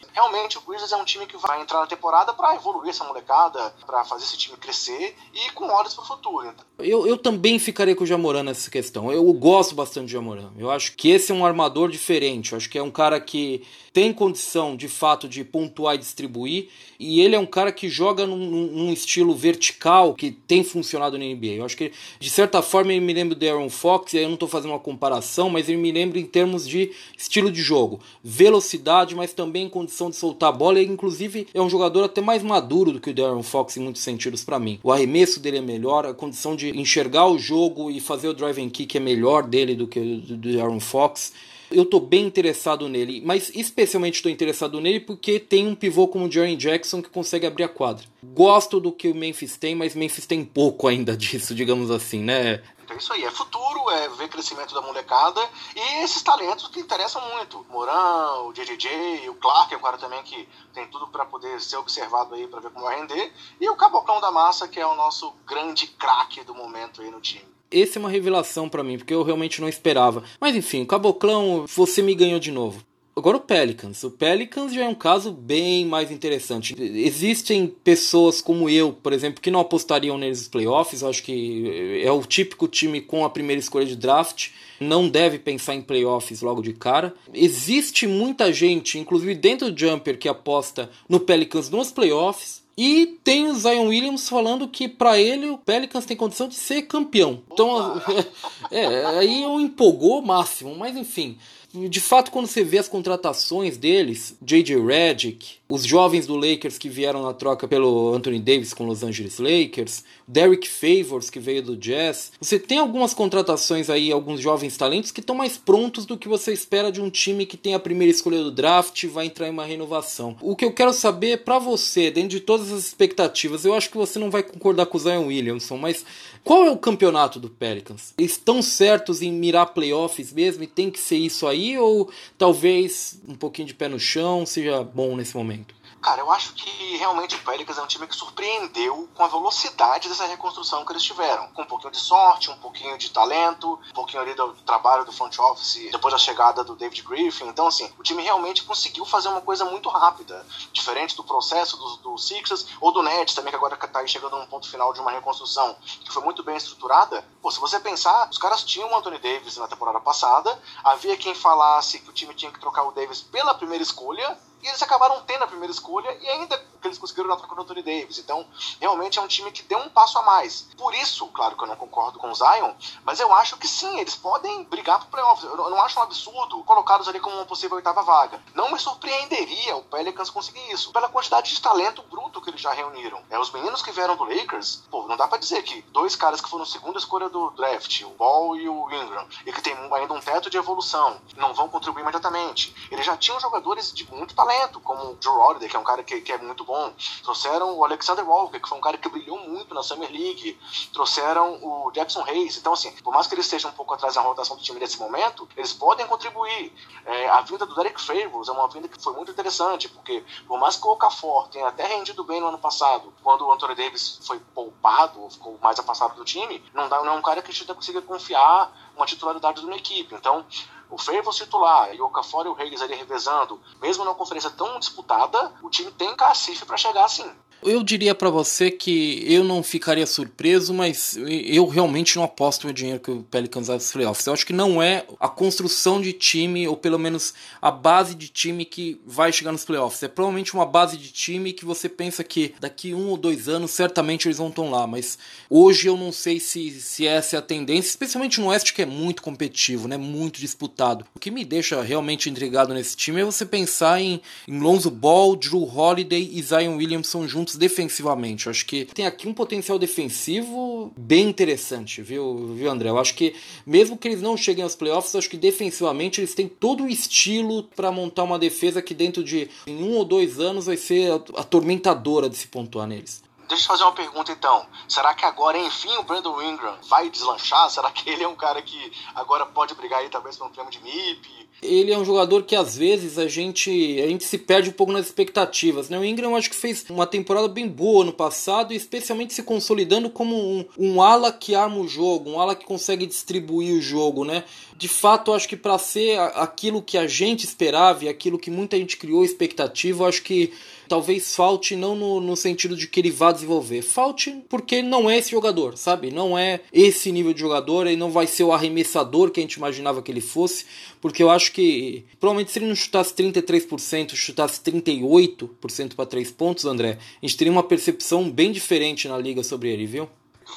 Realmente 0.12 0.58
o 0.58 0.60
Grizzlies 0.60 0.92
é 0.92 0.96
um 0.96 1.04
time 1.04 1.26
que 1.26 1.36
vai 1.36 1.60
entrar 1.60 1.80
na 1.80 1.86
temporada 1.86 2.32
para 2.32 2.54
evoluir 2.54 2.90
essa 2.90 3.04
molecada, 3.04 3.74
para 3.86 4.04
fazer 4.04 4.24
esse 4.24 4.36
time 4.36 4.56
crescer 4.56 5.16
e 5.32 5.50
com 5.52 5.66
olhos 5.80 5.94
para 5.94 6.04
o 6.04 6.06
futuro. 6.06 6.54
Eu, 6.78 7.06
eu 7.06 7.16
também 7.16 7.58
ficaria 7.58 7.94
com 7.94 8.04
o 8.04 8.06
Jamoran 8.06 8.42
nessa 8.42 8.70
questão. 8.70 9.10
Eu 9.12 9.32
gosto 9.32 9.74
bastante 9.74 10.06
de 10.06 10.12
Jamoran. 10.12 10.50
Eu 10.58 10.70
acho 10.70 10.94
que 10.96 11.10
esse 11.10 11.32
é 11.32 11.34
um 11.34 11.44
armador 11.44 11.90
diferente. 11.90 12.52
Eu 12.52 12.56
acho 12.56 12.68
que 12.68 12.78
é 12.78 12.82
um 12.82 12.90
cara 12.90 13.20
que 13.20 13.62
tem 13.92 14.12
condição 14.12 14.76
de 14.76 14.88
fato 14.88 15.28
de 15.28 15.42
pontuar 15.44 15.94
e 15.94 15.98
distribuir. 15.98 16.68
E 16.98 17.20
ele 17.20 17.34
é 17.34 17.38
um 17.38 17.46
cara 17.46 17.72
que 17.72 17.88
joga 17.88 18.26
num, 18.26 18.36
num 18.36 18.92
estilo 18.92 19.34
vertical 19.34 20.14
que 20.14 20.30
tem 20.30 20.62
funcionado 20.62 21.18
na 21.18 21.24
NBA. 21.24 21.54
Eu 21.56 21.64
acho 21.64 21.76
que 21.76 21.92
de 22.18 22.30
certa 22.30 22.62
forma 22.62 22.92
ele 22.92 23.04
me 23.04 23.12
lembra 23.12 23.34
do 23.34 23.46
Aaron 23.46 23.70
Fox, 23.70 24.12
e 24.12 24.18
aí 24.18 24.24
eu 24.24 24.28
não 24.28 24.34
estou 24.34 24.48
fazendo 24.48 24.72
uma 24.72 24.78
comparação, 24.78 25.48
mas 25.50 25.68
ele 25.68 25.78
me 25.78 25.90
lembra 25.90 26.18
em 26.18 26.26
termos 26.26 26.68
de 26.68 26.92
estilo 27.16 27.50
de 27.50 27.62
jogo, 27.62 28.00
velocidade, 28.22 29.14
mas 29.14 29.32
também 29.32 29.68
condição 29.68 30.10
de 30.10 30.16
soltar 30.16 30.50
a 30.50 30.52
bola. 30.52 30.78
Ele, 30.78 30.92
inclusive, 30.92 31.48
é 31.52 31.60
um 31.60 31.70
jogador 31.70 32.04
até 32.04 32.20
mais 32.20 32.42
maduro 32.42 32.92
do 32.92 33.00
que 33.00 33.10
o 33.10 33.14
Darren 33.14 33.42
Fox 33.42 33.76
em 33.76 33.80
muitos 33.80 34.02
sentidos 34.02 34.44
para 34.44 34.58
mim. 34.58 34.78
O 34.82 34.92
arremesso 34.92 35.40
dele 35.40 35.58
é 35.58 35.62
melhor, 35.70 36.04
a 36.04 36.12
condição 36.12 36.56
de 36.56 36.70
enxergar 36.78 37.26
o 37.26 37.38
jogo 37.38 37.90
e 37.90 38.00
fazer 38.00 38.28
o 38.28 38.34
driving 38.34 38.68
kick 38.68 38.96
é 38.96 39.00
melhor 39.00 39.44
dele 39.44 39.74
do 39.74 39.86
que 39.86 40.00
do 40.00 40.60
Aaron 40.60 40.80
Fox 40.80 41.32
eu 41.70 41.84
tô 41.84 42.00
bem 42.00 42.26
interessado 42.26 42.88
nele, 42.88 43.22
mas 43.24 43.50
especialmente 43.54 44.16
estou 44.16 44.30
interessado 44.30 44.80
nele 44.80 45.00
porque 45.00 45.38
tem 45.38 45.66
um 45.66 45.74
pivô 45.74 46.08
como 46.08 46.26
o 46.26 46.30
Jaren 46.30 46.56
Jackson 46.56 47.00
que 47.02 47.08
consegue 47.08 47.46
abrir 47.46 47.64
a 47.64 47.68
quadra. 47.68 48.04
Gosto 48.22 48.80
do 48.80 48.92
que 48.92 49.08
o 49.08 49.14
Memphis 49.14 49.56
tem, 49.56 49.74
mas 49.74 49.94
Memphis 49.94 50.26
tem 50.26 50.44
pouco 50.44 50.88
ainda 50.88 51.14
disso, 51.16 51.54
digamos 51.54 51.90
assim, 51.90 52.20
né? 52.20 52.62
Então 52.82 52.96
é 52.96 52.98
isso 52.98 53.12
aí, 53.12 53.24
é 53.24 53.30
futuro, 53.30 53.88
é 53.90 54.08
ver 54.08 54.28
crescimento 54.28 54.74
da 54.74 54.82
molecada 54.82 55.40
e 55.76 56.02
esses 56.02 56.22
talentos 56.22 56.66
que 56.68 56.80
interessam 56.80 57.22
muito. 57.34 57.64
O 57.70 58.48
o 58.48 58.52
JJJ, 58.52 59.28
o 59.28 59.34
Clark, 59.34 59.72
é 59.72 59.76
um 59.76 59.80
cara 59.80 59.96
também 59.96 60.22
que 60.24 60.48
tem 60.74 60.86
tudo 60.88 61.06
para 61.06 61.24
poder 61.24 61.60
ser 61.60 61.76
observado 61.76 62.34
aí 62.34 62.48
para 62.48 62.60
ver 62.60 62.70
como 62.70 62.84
vai 62.84 62.98
render. 62.98 63.32
E 63.60 63.68
o 63.68 63.76
Caboclão 63.76 64.20
da 64.20 64.32
Massa, 64.32 64.66
que 64.66 64.80
é 64.80 64.86
o 64.86 64.96
nosso 64.96 65.32
grande 65.46 65.86
craque 65.86 66.42
do 66.42 66.54
momento 66.54 67.00
aí 67.00 67.10
no 67.10 67.20
time 67.20 67.59
esse 67.70 67.98
é 67.98 68.00
uma 68.00 68.10
revelação 68.10 68.68
para 68.68 68.82
mim, 68.82 68.98
porque 68.98 69.14
eu 69.14 69.22
realmente 69.22 69.60
não 69.60 69.68
esperava. 69.68 70.24
Mas 70.40 70.56
enfim, 70.56 70.84
Caboclão, 70.84 71.64
você 71.66 72.02
me 72.02 72.14
ganhou 72.14 72.40
de 72.40 72.50
novo. 72.50 72.84
Agora 73.16 73.36
o 73.36 73.40
Pelicans. 73.40 74.02
O 74.04 74.10
Pelicans 74.10 74.72
já 74.72 74.82
é 74.82 74.88
um 74.88 74.94
caso 74.94 75.32
bem 75.32 75.84
mais 75.84 76.10
interessante. 76.10 76.74
Existem 76.78 77.66
pessoas 77.66 78.40
como 78.40 78.70
eu, 78.70 78.92
por 78.92 79.12
exemplo, 79.12 79.42
que 79.42 79.50
não 79.50 79.60
apostariam 79.60 80.16
neles 80.16 80.38
nos 80.38 80.48
playoffs. 80.48 81.02
Eu 81.02 81.08
acho 81.08 81.22
que 81.22 82.00
é 82.02 82.10
o 82.10 82.22
típico 82.22 82.66
time 82.66 83.00
com 83.00 83.24
a 83.24 83.28
primeira 83.28 83.60
escolha 83.60 83.84
de 83.84 83.96
draft. 83.96 84.50
Não 84.78 85.08
deve 85.08 85.38
pensar 85.38 85.74
em 85.74 85.82
playoffs 85.82 86.40
logo 86.40 86.62
de 86.62 86.72
cara. 86.72 87.12
Existe 87.34 88.06
muita 88.06 88.52
gente, 88.52 88.98
inclusive 88.98 89.34
dentro 89.34 89.70
do 89.70 89.78
Jumper, 89.78 90.16
que 90.16 90.28
aposta 90.28 90.88
no 91.08 91.20
Pelicans 91.20 91.68
nos 91.68 91.90
playoffs. 91.90 92.62
E 92.82 93.18
tem 93.22 93.46
o 93.46 93.54
Zion 93.54 93.88
Williams 93.88 94.26
falando 94.26 94.66
que 94.66 94.88
para 94.88 95.18
ele 95.18 95.50
o 95.50 95.58
Pelicans 95.58 96.06
tem 96.06 96.16
condição 96.16 96.48
de 96.48 96.54
ser 96.54 96.80
campeão. 96.80 97.42
Então, 97.52 98.00
é, 98.72 99.04
aí 99.04 99.42
eu 99.42 99.60
empolgou 99.60 100.18
o 100.18 100.26
máximo, 100.26 100.74
mas 100.74 100.96
enfim. 100.96 101.36
De 101.74 102.00
fato, 102.00 102.30
quando 102.30 102.46
você 102.46 102.64
vê 102.64 102.78
as 102.78 102.88
contratações 102.88 103.76
deles, 103.76 104.34
J.J. 104.40 104.82
Redick, 104.82 105.59
os 105.70 105.84
jovens 105.84 106.26
do 106.26 106.34
Lakers 106.34 106.76
que 106.76 106.88
vieram 106.88 107.22
na 107.22 107.32
troca 107.32 107.68
pelo 107.68 108.12
Anthony 108.12 108.40
Davis 108.40 108.74
com 108.74 108.84
Los 108.84 109.04
Angeles 109.04 109.38
Lakers, 109.38 110.04
Derek 110.26 110.68
Favors 110.68 111.30
que 111.30 111.38
veio 111.38 111.62
do 111.62 111.76
Jazz, 111.76 112.32
você 112.40 112.58
tem 112.58 112.78
algumas 112.78 113.14
contratações 113.14 113.88
aí, 113.88 114.10
alguns 114.10 114.40
jovens 114.40 114.76
talentos 114.76 115.12
que 115.12 115.20
estão 115.20 115.36
mais 115.36 115.56
prontos 115.56 116.04
do 116.04 116.18
que 116.18 116.28
você 116.28 116.52
espera 116.52 116.90
de 116.90 117.00
um 117.00 117.08
time 117.08 117.46
que 117.46 117.56
tem 117.56 117.74
a 117.74 117.78
primeira 117.78 118.10
escolha 118.10 118.42
do 118.42 118.50
draft 118.50 119.00
e 119.02 119.06
vai 119.06 119.26
entrar 119.26 119.46
em 119.46 119.50
uma 119.50 119.64
renovação. 119.64 120.36
O 120.40 120.56
que 120.56 120.64
eu 120.64 120.72
quero 120.72 120.92
saber 120.92 121.44
para 121.44 121.60
você, 121.60 122.10
dentro 122.10 122.30
de 122.30 122.40
todas 122.40 122.72
as 122.72 122.86
expectativas, 122.86 123.64
eu 123.64 123.72
acho 123.72 123.90
que 123.90 123.96
você 123.96 124.18
não 124.18 124.30
vai 124.30 124.42
concordar 124.42 124.86
com 124.86 124.98
o 124.98 125.00
Zion 125.00 125.26
Williamson, 125.26 125.76
mas 125.76 126.04
qual 126.42 126.64
é 126.64 126.70
o 126.70 126.76
campeonato 126.76 127.38
do 127.38 127.48
Pelicans? 127.48 128.14
Estão 128.18 128.62
certos 128.62 129.22
em 129.22 129.30
mirar 129.30 129.66
playoffs 129.66 130.32
mesmo 130.32 130.64
e 130.64 130.66
tem 130.66 130.90
que 130.90 130.98
ser 130.98 131.16
isso 131.16 131.46
aí? 131.46 131.78
Ou 131.78 132.10
talvez 132.38 133.20
um 133.28 133.34
pouquinho 133.34 133.68
de 133.68 133.74
pé 133.74 133.88
no 133.88 134.00
chão 134.00 134.44
seja 134.46 134.82
bom 134.82 135.16
nesse 135.16 135.36
momento? 135.36 135.59
Cara, 136.02 136.22
eu 136.22 136.30
acho 136.32 136.54
que 136.54 136.96
realmente 136.96 137.34
o 137.34 137.44
Pelicans 137.44 137.76
é 137.76 137.82
um 137.82 137.86
time 137.86 138.06
que 138.06 138.16
surpreendeu 138.16 139.06
com 139.14 139.22
a 139.22 139.28
velocidade 139.28 140.08
dessa 140.08 140.24
reconstrução 140.24 140.84
que 140.84 140.92
eles 140.92 141.02
tiveram. 141.02 141.48
Com 141.48 141.62
um 141.62 141.66
pouquinho 141.66 141.92
de 141.92 141.98
sorte, 141.98 142.50
um 142.50 142.56
pouquinho 142.56 142.96
de 142.96 143.10
talento, 143.10 143.78
um 143.90 143.92
pouquinho 143.92 144.22
ali 144.22 144.32
do 144.32 144.54
trabalho 144.64 145.04
do 145.04 145.12
front 145.12 145.38
office 145.38 145.90
depois 145.92 146.12
da 146.12 146.18
chegada 146.18 146.64
do 146.64 146.74
David 146.74 147.02
Griffin. 147.02 147.48
Então, 147.48 147.66
assim, 147.66 147.92
o 147.98 148.02
time 148.02 148.22
realmente 148.22 148.62
conseguiu 148.62 149.04
fazer 149.04 149.28
uma 149.28 149.42
coisa 149.42 149.66
muito 149.66 149.90
rápida. 149.90 150.46
Diferente 150.72 151.14
do 151.14 151.22
processo 151.22 151.76
do, 151.76 151.96
do 151.98 152.18
Sixers 152.18 152.66
ou 152.80 152.92
do 152.92 153.02
Nets 153.02 153.34
também, 153.34 153.50
que 153.50 153.56
agora 153.56 153.74
está 153.74 154.06
chegando 154.06 154.36
a 154.36 154.40
um 154.40 154.46
ponto 154.46 154.70
final 154.70 154.94
de 154.94 155.00
uma 155.00 155.10
reconstrução 155.10 155.76
que 156.02 156.10
foi 156.10 156.22
muito 156.22 156.42
bem 156.42 156.56
estruturada. 156.56 157.22
Pô, 157.42 157.50
se 157.50 157.60
você 157.60 157.78
pensar, 157.78 158.28
os 158.30 158.38
caras 158.38 158.64
tinham 158.64 158.90
o 158.90 158.96
Anthony 158.96 159.18
Davis 159.18 159.58
na 159.58 159.68
temporada 159.68 160.00
passada, 160.00 160.58
havia 160.82 161.16
quem 161.16 161.34
falasse 161.34 161.98
que 162.00 162.08
o 162.08 162.12
time 162.12 162.34
tinha 162.34 162.50
que 162.50 162.58
trocar 162.58 162.84
o 162.84 162.92
Davis 162.92 163.20
pela 163.20 163.54
primeira 163.54 163.82
escolha, 163.82 164.38
e 164.62 164.68
eles 164.68 164.82
acabaram 164.82 165.20
tendo 165.22 165.44
a 165.44 165.46
primeira 165.46 165.72
escolha 165.72 166.16
e 166.20 166.28
ainda 166.28 166.60
que 166.80 166.88
eles 166.88 166.98
conseguiram 166.98 167.28
na 167.28 167.36
troca 167.36 167.54
do 167.54 167.62
Anthony 167.62 167.82
Davis. 167.82 168.18
Então, 168.18 168.46
realmente 168.80 169.18
é 169.18 169.22
um 169.22 169.28
time 169.28 169.50
que 169.52 169.62
deu 169.62 169.78
um 169.78 169.88
passo 169.88 170.18
a 170.18 170.22
mais. 170.22 170.68
Por 170.76 170.94
isso, 170.94 171.26
claro 171.28 171.56
que 171.56 171.62
eu 171.62 171.68
não 171.68 171.76
concordo 171.76 172.18
com 172.18 172.30
o 172.30 172.34
Zion, 172.34 172.72
mas 173.04 173.20
eu 173.20 173.32
acho 173.34 173.56
que 173.56 173.68
sim, 173.68 173.98
eles 173.98 174.16
podem 174.16 174.64
brigar 174.64 174.98
pro 175.00 175.08
playoffs. 175.08 175.44
Eu 175.44 175.56
não 175.56 175.80
acho 175.82 175.98
um 175.98 176.02
absurdo 176.02 176.62
colocá-los 176.64 177.08
ali 177.08 177.20
como 177.20 177.36
uma 177.36 177.46
possível 177.46 177.76
oitava 177.76 178.02
vaga. 178.02 178.42
Não 178.54 178.70
me 178.70 178.78
surpreenderia 178.78 179.76
o 179.76 179.82
Pelicans 179.82 180.30
conseguir 180.30 180.70
isso, 180.70 180.92
pela 180.92 181.08
quantidade 181.08 181.54
de 181.54 181.60
talento 181.60 182.02
bruto 182.02 182.40
que 182.40 182.50
eles 182.50 182.60
já 182.60 182.72
reuniram. 182.72 183.22
É, 183.30 183.38
os 183.38 183.50
meninos 183.50 183.82
que 183.82 183.92
vieram 183.92 184.16
do 184.16 184.24
Lakers, 184.24 184.82
pô, 184.90 185.06
não 185.06 185.16
dá 185.16 185.28
para 185.28 185.38
dizer 185.38 185.62
que 185.62 185.82
dois 185.90 186.16
caras 186.16 186.40
que 186.40 186.48
foram 186.48 186.64
segunda 186.64 186.98
escolha 186.98 187.28
do 187.28 187.50
draft, 187.50 188.02
o 188.02 188.10
Ball 188.10 188.56
e 188.56 188.68
o 188.68 188.90
Ingram, 188.90 189.26
e 189.44 189.52
que 189.52 189.62
tem 189.62 189.74
ainda 189.74 190.14
um 190.14 190.20
teto 190.20 190.50
de 190.50 190.56
evolução, 190.56 191.20
não 191.36 191.52
vão 191.54 191.68
contribuir 191.68 192.02
imediatamente. 192.02 192.74
Eles 192.90 193.04
já 193.04 193.16
tinham 193.16 193.40
jogadores 193.40 193.92
de 193.92 194.10
muito 194.12 194.34
talento, 194.34 194.80
como 194.80 195.12
o 195.12 195.18
Joe 195.20 195.34
Holiday, 195.34 195.68
que 195.68 195.76
é 195.76 195.78
um 195.78 195.84
cara 195.84 196.02
que, 196.02 196.20
que 196.20 196.32
é 196.32 196.38
muito 196.38 196.64
bom. 196.70 196.94
Trouxeram 197.24 197.76
o 197.76 197.84
Alexander 197.84 198.26
Walker, 198.28 198.60
que 198.60 198.68
foi 198.68 198.78
um 198.78 198.80
cara 198.80 198.96
que 198.96 199.08
brilhou 199.08 199.38
muito 199.38 199.74
na 199.74 199.82
Summer 199.82 200.10
League. 200.10 200.58
Trouxeram 200.92 201.58
o 201.60 201.90
Jackson 201.90 202.22
Hayes. 202.22 202.56
Então, 202.56 202.72
assim, 202.72 202.92
por 203.02 203.12
mais 203.12 203.26
que 203.26 203.34
eles 203.34 203.46
estejam 203.46 203.70
um 203.70 203.74
pouco 203.74 203.92
atrás 203.92 204.14
da 204.14 204.20
rotação 204.20 204.56
do 204.56 204.62
time 204.62 204.78
nesse 204.78 204.98
momento, 205.00 205.48
eles 205.56 205.72
podem 205.72 206.06
contribuir. 206.06 206.72
É, 207.04 207.28
a 207.28 207.40
vinda 207.40 207.66
do 207.66 207.74
Derek 207.74 208.00
Favors 208.00 208.48
é 208.48 208.52
uma 208.52 208.68
vinda 208.68 208.86
que 208.86 209.02
foi 209.02 209.12
muito 209.14 209.32
interessante, 209.32 209.88
porque 209.88 210.24
por 210.46 210.58
mais 210.58 210.76
que 210.76 210.86
o 210.86 210.90
Okafor 210.90 211.48
tenha 211.48 211.66
até 211.66 211.86
rendido 211.86 212.22
bem 212.22 212.40
no 212.40 212.46
ano 212.46 212.58
passado, 212.58 213.12
quando 213.22 213.46
o 213.46 213.52
Anthony 213.52 213.74
Davis 213.74 214.20
foi 214.24 214.38
poupado, 214.54 215.28
ficou 215.28 215.58
mais 215.60 215.78
afastado 215.78 216.14
do 216.14 216.24
time, 216.24 216.62
não, 216.72 216.88
dá, 216.88 217.02
não 217.02 217.14
é 217.14 217.16
um 217.16 217.22
cara 217.22 217.42
que 217.42 217.50
a 217.50 217.54
gente 217.54 217.74
conseguir 217.74 218.02
confiar 218.02 218.70
uma 218.96 219.06
titularidade 219.06 219.60
de 219.60 219.66
uma 219.66 219.76
equipe. 219.76 220.14
Então, 220.14 220.46
o 220.90 220.98
Favors 220.98 221.36
titular 221.36 221.94
e 221.94 222.00
o 222.00 222.06
Okafor 222.06 222.46
e 222.46 222.48
o 222.48 222.56
Hayes 222.56 222.82
ali 222.82 222.94
revezando, 222.94 223.60
mesmo 223.80 224.04
numa 224.04 224.14
conferência 224.14 224.50
tão 224.50 224.78
disputada, 224.78 225.52
o 225.62 225.70
time 225.70 225.90
tem 225.92 226.14
cacife 226.16 226.64
para 226.64 226.76
chegar 226.76 227.04
assim. 227.04 227.30
Eu 227.62 227.82
diria 227.82 228.14
para 228.14 228.30
você 228.30 228.70
que 228.70 229.22
eu 229.26 229.44
não 229.44 229.62
ficaria 229.62 230.06
surpreso, 230.06 230.72
mas 230.72 231.16
eu 231.16 231.66
realmente 231.66 232.16
não 232.16 232.24
aposto 232.24 232.66
meu 232.66 232.72
dinheiro 232.72 233.00
que 233.00 233.10
o 233.10 233.22
Pelicans 233.22 233.66
vai 233.66 233.76
aos 233.76 233.92
playoffs. 233.92 234.26
Eu 234.26 234.32
acho 234.32 234.46
que 234.46 234.52
não 234.52 234.82
é 234.82 235.04
a 235.18 235.28
construção 235.28 236.00
de 236.00 236.14
time, 236.14 236.66
ou 236.66 236.74
pelo 236.74 236.98
menos 236.98 237.34
a 237.60 237.70
base 237.70 238.14
de 238.14 238.28
time 238.28 238.64
que 238.64 238.98
vai 239.06 239.30
chegar 239.30 239.52
nos 239.52 239.64
playoffs. 239.64 240.02
É 240.02 240.08
provavelmente 240.08 240.54
uma 240.54 240.64
base 240.64 240.96
de 240.96 241.12
time 241.12 241.52
que 241.52 241.66
você 241.66 241.86
pensa 241.86 242.24
que 242.24 242.54
daqui 242.58 242.94
um 242.94 243.08
ou 243.08 243.16
dois 243.18 243.46
anos 243.46 243.72
certamente 243.72 244.26
eles 244.26 244.38
vão 244.38 244.48
estar 244.48 244.62
lá. 244.62 244.86
Mas 244.86 245.18
hoje 245.50 245.86
eu 245.86 245.98
não 245.98 246.12
sei 246.12 246.40
se, 246.40 246.70
se 246.80 247.06
essa 247.06 247.36
é 247.36 247.38
a 247.38 247.42
tendência, 247.42 247.90
especialmente 247.90 248.40
no 248.40 248.46
Oeste 248.46 248.72
que 248.72 248.80
é 248.80 248.86
muito 248.86 249.22
competitivo, 249.22 249.86
né? 249.86 249.98
muito 249.98 250.40
disputado. 250.40 251.04
O 251.14 251.18
que 251.18 251.30
me 251.30 251.44
deixa 251.44 251.82
realmente 251.82 252.30
intrigado 252.30 252.72
nesse 252.72 252.96
time 252.96 253.20
é 253.20 253.24
você 253.24 253.44
pensar 253.44 254.00
em, 254.00 254.22
em 254.48 254.58
Lonzo 254.58 254.90
Ball, 254.90 255.36
Drew 255.36 255.62
Holiday 255.62 256.30
e 256.32 256.42
Zion 256.42 256.76
Williamson 256.76 257.28
juntos 257.28 257.49
pontos 257.50 257.56
defensivamente. 257.56 258.46
Eu 258.46 258.50
acho 258.50 258.66
que 258.66 258.84
tem 258.84 259.06
aqui 259.06 259.28
um 259.28 259.34
potencial 259.34 259.78
defensivo 259.78 260.92
bem 260.96 261.28
interessante, 261.28 262.02
viu, 262.02 262.54
viu 262.54 262.70
André? 262.70 262.90
Eu 262.90 262.98
acho 262.98 263.14
que, 263.14 263.34
mesmo 263.66 263.96
que 263.96 264.08
eles 264.08 264.22
não 264.22 264.36
cheguem 264.36 264.62
aos 264.62 264.76
playoffs, 264.76 265.14
acho 265.14 265.30
que 265.30 265.36
defensivamente 265.36 266.20
eles 266.20 266.34
têm 266.34 266.48
todo 266.48 266.84
o 266.84 266.88
estilo 266.88 267.64
para 267.64 267.90
montar 267.90 268.24
uma 268.24 268.38
defesa 268.38 268.82
que 268.82 268.94
dentro 268.94 269.24
de 269.24 269.48
em 269.66 269.82
um 269.82 269.94
ou 269.94 270.04
dois 270.04 270.38
anos 270.38 270.66
vai 270.66 270.76
ser 270.76 271.12
atormentadora 271.12 272.28
de 272.28 272.36
se 272.36 272.46
pontuar 272.46 272.86
neles. 272.86 273.22
Deixa 273.50 273.64
eu 273.64 273.66
fazer 273.66 273.82
uma 273.82 273.92
pergunta 273.92 274.30
então. 274.30 274.64
Será 274.86 275.12
que 275.12 275.24
agora, 275.24 275.58
enfim, 275.58 275.90
o 275.98 276.04
Brandon 276.04 276.40
Ingram 276.40 276.76
vai 276.88 277.10
deslanchar? 277.10 277.68
Será 277.68 277.90
que 277.90 278.08
ele 278.08 278.22
é 278.22 278.28
um 278.28 278.36
cara 278.36 278.62
que 278.62 278.92
agora 279.12 279.44
pode 279.44 279.74
brigar 279.74 279.98
aí 279.98 280.08
talvez 280.08 280.36
pelo 280.36 280.50
prêmio 280.50 280.70
de 280.70 280.80
MIP? 280.80 281.48
Ele 281.60 281.92
é 281.92 281.98
um 281.98 282.04
jogador 282.04 282.44
que 282.44 282.54
às 282.54 282.76
vezes 282.76 283.18
a 283.18 283.26
gente, 283.26 284.00
a 284.00 284.06
gente 284.06 284.22
se 284.22 284.38
perde 284.38 284.70
um 284.70 284.72
pouco 284.72 284.92
nas 284.92 285.06
expectativas. 285.06 285.90
Né? 285.90 285.98
O 285.98 286.04
Ingram 286.04 286.30
eu 286.30 286.36
acho 286.36 286.48
que 286.48 286.54
fez 286.54 286.88
uma 286.88 287.08
temporada 287.08 287.48
bem 287.48 287.66
boa 287.66 288.04
no 288.04 288.12
passado, 288.12 288.72
especialmente 288.72 289.34
se 289.34 289.42
consolidando 289.42 290.08
como 290.08 290.36
um, 290.36 290.64
um 290.78 291.02
ala 291.02 291.32
que 291.32 291.52
arma 291.52 291.76
o 291.78 291.88
jogo, 291.88 292.30
um 292.30 292.40
ala 292.40 292.54
que 292.54 292.64
consegue 292.64 293.04
distribuir 293.04 293.76
o 293.76 293.82
jogo. 293.82 294.24
Né? 294.24 294.44
De 294.80 294.88
fato, 294.88 295.34
acho 295.34 295.46
que 295.46 295.58
para 295.58 295.76
ser 295.76 296.18
aquilo 296.18 296.80
que 296.80 296.96
a 296.96 297.06
gente 297.06 297.44
esperava 297.44 298.02
e 298.02 298.08
aquilo 298.08 298.38
que 298.38 298.50
muita 298.50 298.78
gente 298.78 298.96
criou 298.96 299.22
expectativa, 299.22 300.08
acho 300.08 300.22
que 300.22 300.54
talvez 300.88 301.36
falte 301.36 301.76
não 301.76 301.94
no, 301.94 302.18
no, 302.18 302.34
sentido 302.34 302.74
de 302.74 302.86
que 302.86 302.98
ele 302.98 303.10
vá 303.10 303.30
desenvolver, 303.30 303.82
falte 303.82 304.42
porque 304.48 304.80
não 304.80 305.10
é 305.10 305.18
esse 305.18 305.32
jogador, 305.32 305.76
sabe? 305.76 306.10
Não 306.10 306.36
é 306.36 306.60
esse 306.72 307.12
nível 307.12 307.34
de 307.34 307.40
jogador, 307.40 307.86
ele 307.86 307.96
não 307.98 308.10
vai 308.10 308.26
ser 308.26 308.42
o 308.44 308.52
arremessador 308.52 309.30
que 309.30 309.38
a 309.38 309.42
gente 309.42 309.52
imaginava 309.52 310.00
que 310.00 310.10
ele 310.10 310.22
fosse, 310.22 310.64
porque 310.98 311.22
eu 311.22 311.28
acho 311.28 311.52
que 311.52 312.06
provavelmente 312.18 312.50
se 312.50 312.58
ele 312.58 312.66
não 312.66 312.74
chutasse 312.74 313.12
33%, 313.12 314.14
chutasse 314.14 314.62
38% 314.62 315.94
para 315.94 316.06
três 316.06 316.30
pontos, 316.30 316.64
André, 316.64 316.96
a 317.22 317.26
gente 317.26 317.36
teria 317.36 317.52
uma 317.52 317.62
percepção 317.62 318.30
bem 318.30 318.50
diferente 318.50 319.06
na 319.08 319.18
liga 319.18 319.42
sobre 319.42 319.68
ele, 319.68 319.84
viu? 319.84 320.08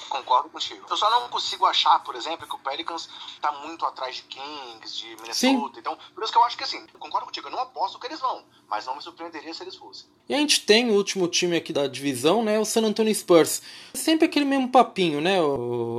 Concordo 0.09 0.49
contigo. 0.49 0.85
Eu 0.89 0.97
só 0.97 1.09
não 1.09 1.29
consigo 1.29 1.65
achar, 1.65 1.99
por 2.03 2.15
exemplo, 2.15 2.47
que 2.47 2.55
o 2.55 2.59
Pelicans 2.59 3.09
tá 3.41 3.51
muito 3.51 3.85
atrás 3.85 4.15
de 4.15 4.23
Kings, 4.23 4.97
de 4.97 5.07
Minnesota. 5.21 5.33
Sim. 5.33 5.71
Então, 5.77 5.97
por 6.13 6.23
isso 6.23 6.31
que 6.31 6.37
eu 6.37 6.43
acho 6.43 6.57
que 6.57 6.63
assim, 6.63 6.85
concordo 6.99 7.25
contigo, 7.25 7.47
eu 7.47 7.51
não 7.51 7.59
aposto 7.59 7.99
que 7.99 8.07
eles 8.07 8.19
vão, 8.19 8.43
mas 8.69 8.85
não 8.85 8.95
me 8.95 9.01
surpreenderia 9.01 9.53
se 9.53 9.63
eles 9.63 9.75
fossem. 9.75 10.05
E 10.27 10.33
a 10.33 10.37
gente 10.37 10.61
tem 10.61 10.89
o 10.89 10.93
último 10.93 11.27
time 11.27 11.57
aqui 11.57 11.73
da 11.73 11.85
divisão, 11.85 12.41
né? 12.41 12.57
O 12.57 12.63
San 12.63 12.81
Antonio 12.81 13.13
Spurs. 13.13 13.61
Sempre 13.93 14.25
aquele 14.25 14.45
mesmo 14.45 14.69
papinho, 14.69 15.19
né, 15.19 15.37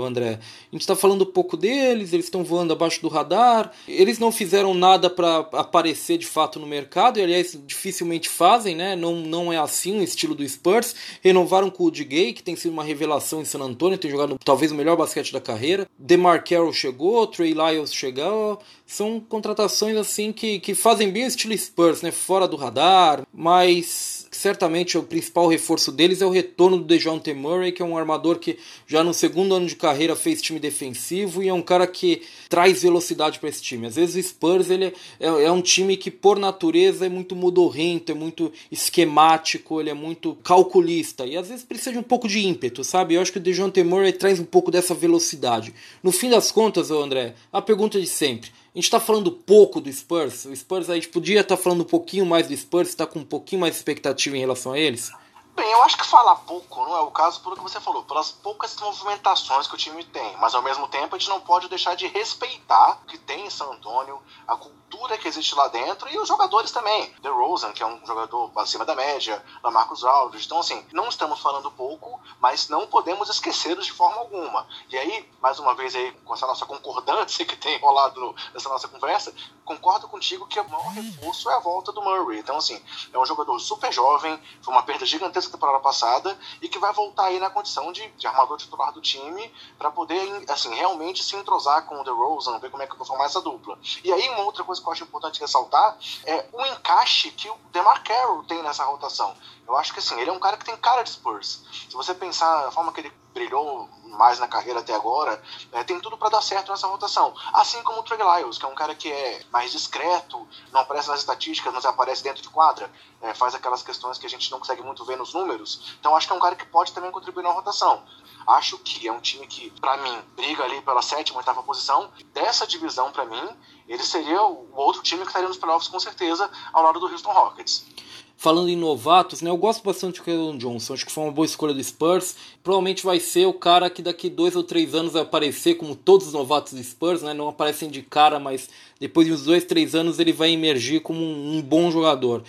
André? 0.03 0.41
A 0.41 0.75
gente 0.75 0.87
tá 0.87 0.97
falando 0.97 1.25
um 1.25 1.31
pouco 1.31 1.59
deles, 1.59 2.13
eles 2.13 2.25
estão 2.25 2.43
voando 2.43 2.73
abaixo 2.73 3.03
do 3.03 3.09
radar. 3.09 3.71
Eles 3.87 4.19
não 4.19 4.33
fizeram 4.33 4.73
nada 4.73 5.11
para 5.11 5.41
aparecer 5.53 6.17
de 6.17 6.27
fato 6.27 6.59
no 6.59 6.67
mercado, 6.67 7.19
e 7.19 7.23
aliás, 7.23 7.59
dificilmente 7.67 8.29
fazem, 8.29 8.75
né? 8.75 8.97
Não, 8.97 9.17
não 9.17 9.53
é 9.53 9.59
assim 9.59 10.01
o 10.01 10.03
estilo 10.03 10.35
do 10.35 10.49
Spurs. 10.49 10.95
Renovaram 11.23 11.69
com 11.69 11.85
o 11.85 11.91
Gay, 11.91 12.33
que 12.33 12.43
tem 12.43 12.57
sido 12.57 12.73
uma 12.73 12.83
revelação 12.83 13.43
em 13.43 13.45
San 13.45 13.61
Antonio, 13.61 13.84
tem 13.99 14.11
jogado 14.11 14.39
talvez 14.45 14.73
o 14.73 14.75
melhor 14.75 14.97
basquete 14.97 15.33
da 15.33 15.41
carreira. 15.41 15.87
DeMar 15.99 16.45
Carroll 16.45 16.73
chegou, 16.73 17.27
Trey 17.27 17.53
Lyles 17.53 17.95
chegou. 17.95 18.59
São 18.87 19.21
contratações 19.21 19.97
assim 19.97 20.33
que, 20.33 20.59
que 20.61 20.75
fazem 20.75 21.11
bem 21.11 21.25
o 21.25 21.29
estilo 21.29 21.57
Spurs, 21.57 22.03
né? 22.03 22.11
Fora 22.11 22.49
do 22.49 22.57
radar, 22.57 23.23
mas 23.33 24.24
certamente 24.45 24.99
o 24.99 25.03
principal 25.03 25.49
reforço 25.49 25.91
deles 25.91 26.21
é 26.21 26.27
o 26.27 26.31
retorno 26.31 26.77
do 26.77 26.85
DeJounte 26.85 27.33
Murray, 27.33 27.73
que 27.73 27.81
é 27.81 27.85
um 27.85 27.97
armador 27.97 28.39
que 28.39 28.59
já 28.87 29.03
no 29.03 29.15
segundo 29.15 29.55
ano 29.55 29.67
de 29.67 29.75
carreira 29.75 30.15
fez 30.15 30.43
time 30.43 30.61
defensivo 30.61 31.43
e 31.43 31.49
é 31.49 31.55
um 31.55 31.63
cara 31.63 31.87
que 31.87 32.21
traz 32.47 32.83
velocidade 32.83 33.39
para 33.39 33.49
esse 33.49 33.63
time. 33.63 33.87
Às 33.87 33.97
vezes 33.97 34.23
o 34.23 34.29
Spurs 34.29 34.69
ele 34.69 34.93
é, 35.19 35.27
é, 35.27 35.51
um 35.51 35.63
time 35.63 35.97
que 35.97 36.11
por 36.11 36.39
natureza 36.39 37.07
é 37.07 37.09
muito 37.09 37.35
modorrento, 37.35 38.13
é 38.13 38.15
muito 38.15 38.53
esquemático, 38.71 39.81
ele 39.81 39.89
é 39.89 39.95
muito 39.95 40.37
calculista 40.45 41.25
e 41.25 41.39
às 41.39 41.49
vezes 41.49 41.65
precisa 41.65 41.93
de 41.93 41.99
um 41.99 42.03
pouco 42.03 42.29
de 42.29 42.47
ímpeto, 42.47 42.85
sabe? 42.85 43.15
Eu 43.15 43.23
acho 43.23 43.33
que 43.33 43.39
o 43.39 43.41
DeJounte 43.41 43.83
Murray 43.83 44.13
traz 44.13 44.39
um 44.39 44.45
pouco 44.45 44.71
dessa 44.71 44.93
velocidade. 44.93 45.73
No 46.03 46.13
fim 46.13 46.29
das 46.29 46.53
contas, 46.53 46.91
André, 46.91 47.35
a 47.51 47.63
pergunta 47.63 47.99
de 47.99 48.07
sempre 48.07 48.51
a 48.75 48.79
gente 48.79 48.87
está 48.87 48.99
falando 48.99 49.31
pouco 49.31 49.81
do 49.81 49.91
Spurs. 49.93 50.47
O 50.47 50.57
Spurs 50.57 50.91
a 50.91 50.97
gente 50.97 51.09
podia 51.09 51.41
estar 51.41 51.57
tá 51.57 51.63
falando 51.63 51.83
um 51.83 51.87
pouquinho 51.87 52.27
mais 52.27 52.49
do 52.49 52.57
Spurs, 52.57 52.89
está 52.89 53.07
com 53.07 53.21
um 53.21 53.25
pouquinho 53.25 53.61
mais 53.61 53.75
de 53.75 53.79
expectativa 53.79 54.37
em 54.37 54.41
relação 54.41 54.73
a 54.73 54.79
eles. 54.79 55.13
Bem, 55.55 55.71
eu 55.71 55.85
acho 55.85 55.97
que 55.97 56.05
falar 56.05 56.35
pouco 56.35 56.85
não 56.85 56.97
é 56.97 57.01
o 57.01 57.13
caso 57.13 57.41
pelo 57.41 57.55
que 57.55 57.63
você 57.63 57.81
falou, 57.81 58.03
pelas 58.03 58.33
poucas 58.33 58.75
movimentações 58.77 59.69
que 59.69 59.75
o 59.75 59.79
time 59.79 60.03
tem. 60.03 60.37
Mas 60.39 60.53
ao 60.53 60.63
mesmo 60.63 60.89
tempo 60.89 61.15
a 61.15 61.19
gente 61.19 61.29
não 61.29 61.41
pode 61.41 61.69
deixar 61.69 61.95
de 61.95 62.09
respeitar 62.09 62.99
o 63.03 63.07
que 63.07 63.17
tem 63.17 63.47
em 63.47 63.51
San 63.51 63.67
Antônio, 63.67 64.21
a 64.49 64.57
cultura 64.57 65.17
que 65.17 65.29
existe 65.29 65.55
lá 65.55 65.69
dentro 65.69 66.09
e 66.09 66.19
os 66.19 66.27
jogadores 66.27 66.73
também. 66.73 67.09
The 67.23 67.29
Rosen, 67.29 67.73
que 67.73 67.85
é 67.85 67.87
um 67.87 68.05
jogador 68.05 68.51
acima 68.57 68.85
da 68.85 68.97
média, 68.97 69.41
Lamarcus 69.63 70.05
Aldridge. 70.05 70.47
Então, 70.47 70.59
assim, 70.59 70.85
não 70.93 71.09
estamos 71.09 71.39
falando 71.41 71.71
pouco, 71.71 72.21
mas 72.41 72.69
não 72.69 72.89
podemos 72.89 73.29
esquecê-los 73.29 73.87
de 73.87 73.93
forma 73.93 74.17
alguma. 74.17 74.67
E 74.91 74.99
aí, 74.99 75.31
mais 75.41 75.61
uma 75.61 75.75
vez 75.75 75.95
aí, 75.95 76.11
com 76.25 76.35
essa 76.35 76.49
nossa 76.49 76.67
concordância 76.67 77.47
que 77.47 77.57
tem 77.57 77.79
rolado 77.79 78.35
nessa 78.53 78.69
nossa 78.69 78.89
conversa, 78.89 79.33
concordo 79.65 80.09
contigo 80.09 80.49
que 80.49 80.59
o 80.59 80.69
maior 80.69 80.91
reforço 80.91 81.49
é 81.49 81.55
a 81.55 81.61
volta 81.61 81.93
do 81.93 82.03
Murray. 82.03 82.41
Então, 82.41 82.57
assim, 82.57 82.83
é 83.13 83.19
um 83.19 83.27
jogador 83.27 83.57
super 83.61 83.93
jovem, 83.93 84.37
foi 84.61 84.75
uma 84.75 84.83
perda 84.83 85.07
gigantesca 85.07 85.44
essa 85.45 85.53
temporada 85.53 85.81
passada 85.81 86.37
e 86.61 86.69
que 86.69 86.79
vai 86.79 86.93
voltar 86.93 87.27
aí 87.27 87.39
na 87.39 87.51
condição 87.51 87.93
de, 87.93 88.07
de 88.11 88.27
armador 88.27 88.57
titular 88.59 88.93
do 88.93 89.01
time 89.01 89.53
para 89.79 89.91
poder, 89.91 90.45
assim, 90.49 90.75
realmente 90.75 91.23
se 91.23 91.37
entrosar 91.37 91.87
com 91.87 92.01
o 92.01 92.05
DeRozan, 92.05 92.59
ver 92.59 92.71
como 92.71 92.83
é 92.83 92.87
que 92.87 92.97
vai 92.97 93.07
formar 93.07 93.27
essa 93.27 93.41
dupla. 93.41 93.79
E 94.03 94.13
aí, 94.13 94.29
uma 94.31 94.45
outra 94.45 94.65
coisa 94.65 94.81
que 94.81 94.89
eu 94.89 94.93
acho 94.93 95.05
importante 95.05 95.41
ressaltar 95.41 95.97
é 96.25 96.47
o 96.53 96.67
encaixe 96.67 97.31
que 97.31 97.49
o 97.49 97.57
DeMar 97.73 98.03
Carroll 98.03 98.45
tem 98.45 98.63
nessa 98.63 98.85
rotação. 98.85 99.35
Eu 99.67 99.77
acho 99.77 99.93
que, 99.93 99.99
assim, 99.99 100.19
ele 100.21 100.31
é 100.31 100.33
um 100.33 100.39
cara 100.39 100.57
que 100.57 100.65
tem 100.65 100.77
cara 100.77 101.03
de 101.03 101.11
Spurs. 101.11 101.63
Se 101.89 101.95
você 101.95 102.15
pensar 102.15 102.69
a 102.69 102.71
forma 102.71 102.93
que 102.93 103.01
ele 103.01 103.13
brilhou 103.33 103.89
mais 104.05 104.39
na 104.39 104.47
carreira 104.47 104.81
até 104.81 104.95
agora, 104.95 105.43
é, 105.73 105.83
tem 105.83 105.99
tudo 106.01 106.17
para 106.17 106.29
dar 106.29 106.43
certo 106.43 106.71
nessa 106.71 106.87
rotação. 106.87 107.35
Assim 107.53 107.83
como 107.83 108.01
o 108.01 108.03
Trey 108.03 108.19
Lyles, 108.19 108.59
que 108.59 108.65
é 108.65 108.69
um 108.69 108.75
cara 108.75 108.95
que 108.95 109.11
é 109.11 109.43
mais 109.51 109.73
discreto, 109.73 110.47
não 110.73 110.81
aparece 110.81 111.09
nas 111.09 111.21
estatísticas, 111.21 111.73
mas 111.73 111.85
aparece 111.85 112.23
dentro 112.23 112.43
de 112.43 112.49
quadra, 112.49 112.91
é, 113.21 113.35
faz 113.35 113.55
aquelas 113.55 113.83
questões 113.83 114.19
que 114.19 114.27
a 114.27 114.31
gente 114.31 114.51
não 114.51 114.59
consegue 114.59 114.83
muito 114.83 115.05
ver 115.05 115.17
nos 115.17 115.35
números. 115.35 115.97
Então 115.99 116.15
acho 116.17 116.27
que 116.27 116.33
é 116.33 116.37
um 116.37 116.41
cara 116.41 116.55
que 116.55 116.67
pode 116.67 116.93
também 116.93 117.11
contribuir 117.11 117.43
na 117.43 117.51
rotação. 117.51 118.05
Acho 118.47 118.79
que 118.79 119.09
é 119.09 119.13
um 119.13 119.21
time 119.21 119.47
que, 119.47 119.71
para 119.81 119.97
mim, 119.97 120.23
briga 120.37 120.65
ali 120.65 120.81
pela 120.83 121.01
sétima, 121.01 121.39
oitava 121.39 121.63
posição. 121.63 122.13
Dessa 122.33 122.67
divisão, 122.67 123.11
para 123.11 123.25
mim, 123.25 123.57
ele 123.89 124.03
seria 124.03 124.43
o 124.43 124.69
outro 124.75 125.03
time 125.03 125.23
que 125.23 125.29
estaria 125.29 125.49
nos 125.49 125.57
playoffs 125.57 125.89
com 125.89 125.99
certeza, 125.99 126.51
ao 126.73 126.83
lado 126.83 127.01
do 127.01 127.07
Houston 127.07 127.33
Rockets. 127.33 127.87
Falando 128.37 128.69
em 128.69 128.77
novatos, 128.77 129.41
né, 129.41 129.49
eu 129.49 129.57
gosto 129.57 129.83
bastante 129.83 130.21
do 130.21 130.25
Keldon 130.25 130.59
Johnson, 130.59 130.95
acho 130.95 131.07
que 131.07 131.13
foi 131.13 131.25
uma 131.25 131.33
boa 131.33 131.47
escolha 131.47 131.73
do 131.73 131.83
Spurs. 131.83 132.37
Provavelmente 132.63 133.05
vai 133.05 133.19
ser 133.21 133.47
o 133.47 133.55
cara 133.55 133.89
que 133.89 134.03
daqui 134.03 134.29
dois 134.29 134.55
ou 134.55 134.63
três 134.63 134.95
anos 134.95 135.13
vai 135.13 135.23
aparecer, 135.23 135.77
como 135.77 135.95
todos 135.95 136.27
os 136.27 136.33
novatos 136.33 136.75
do 136.75 136.83
Spurs, 136.83 137.23
né, 137.23 137.33
não 137.33 137.49
aparecem 137.49 137.89
de 137.89 138.03
cara, 138.03 138.39
mas 138.39 138.69
depois 139.01 139.27
de 139.27 139.33
uns 139.33 139.45
dois, 139.45 139.65
três 139.65 139.95
anos 139.95 140.19
ele 140.19 140.33
vai 140.33 140.51
emergir 140.51 141.01
como 141.01 141.21
um, 141.21 141.57
um 141.57 141.63
bom 141.63 141.91
jogador. 141.91 142.43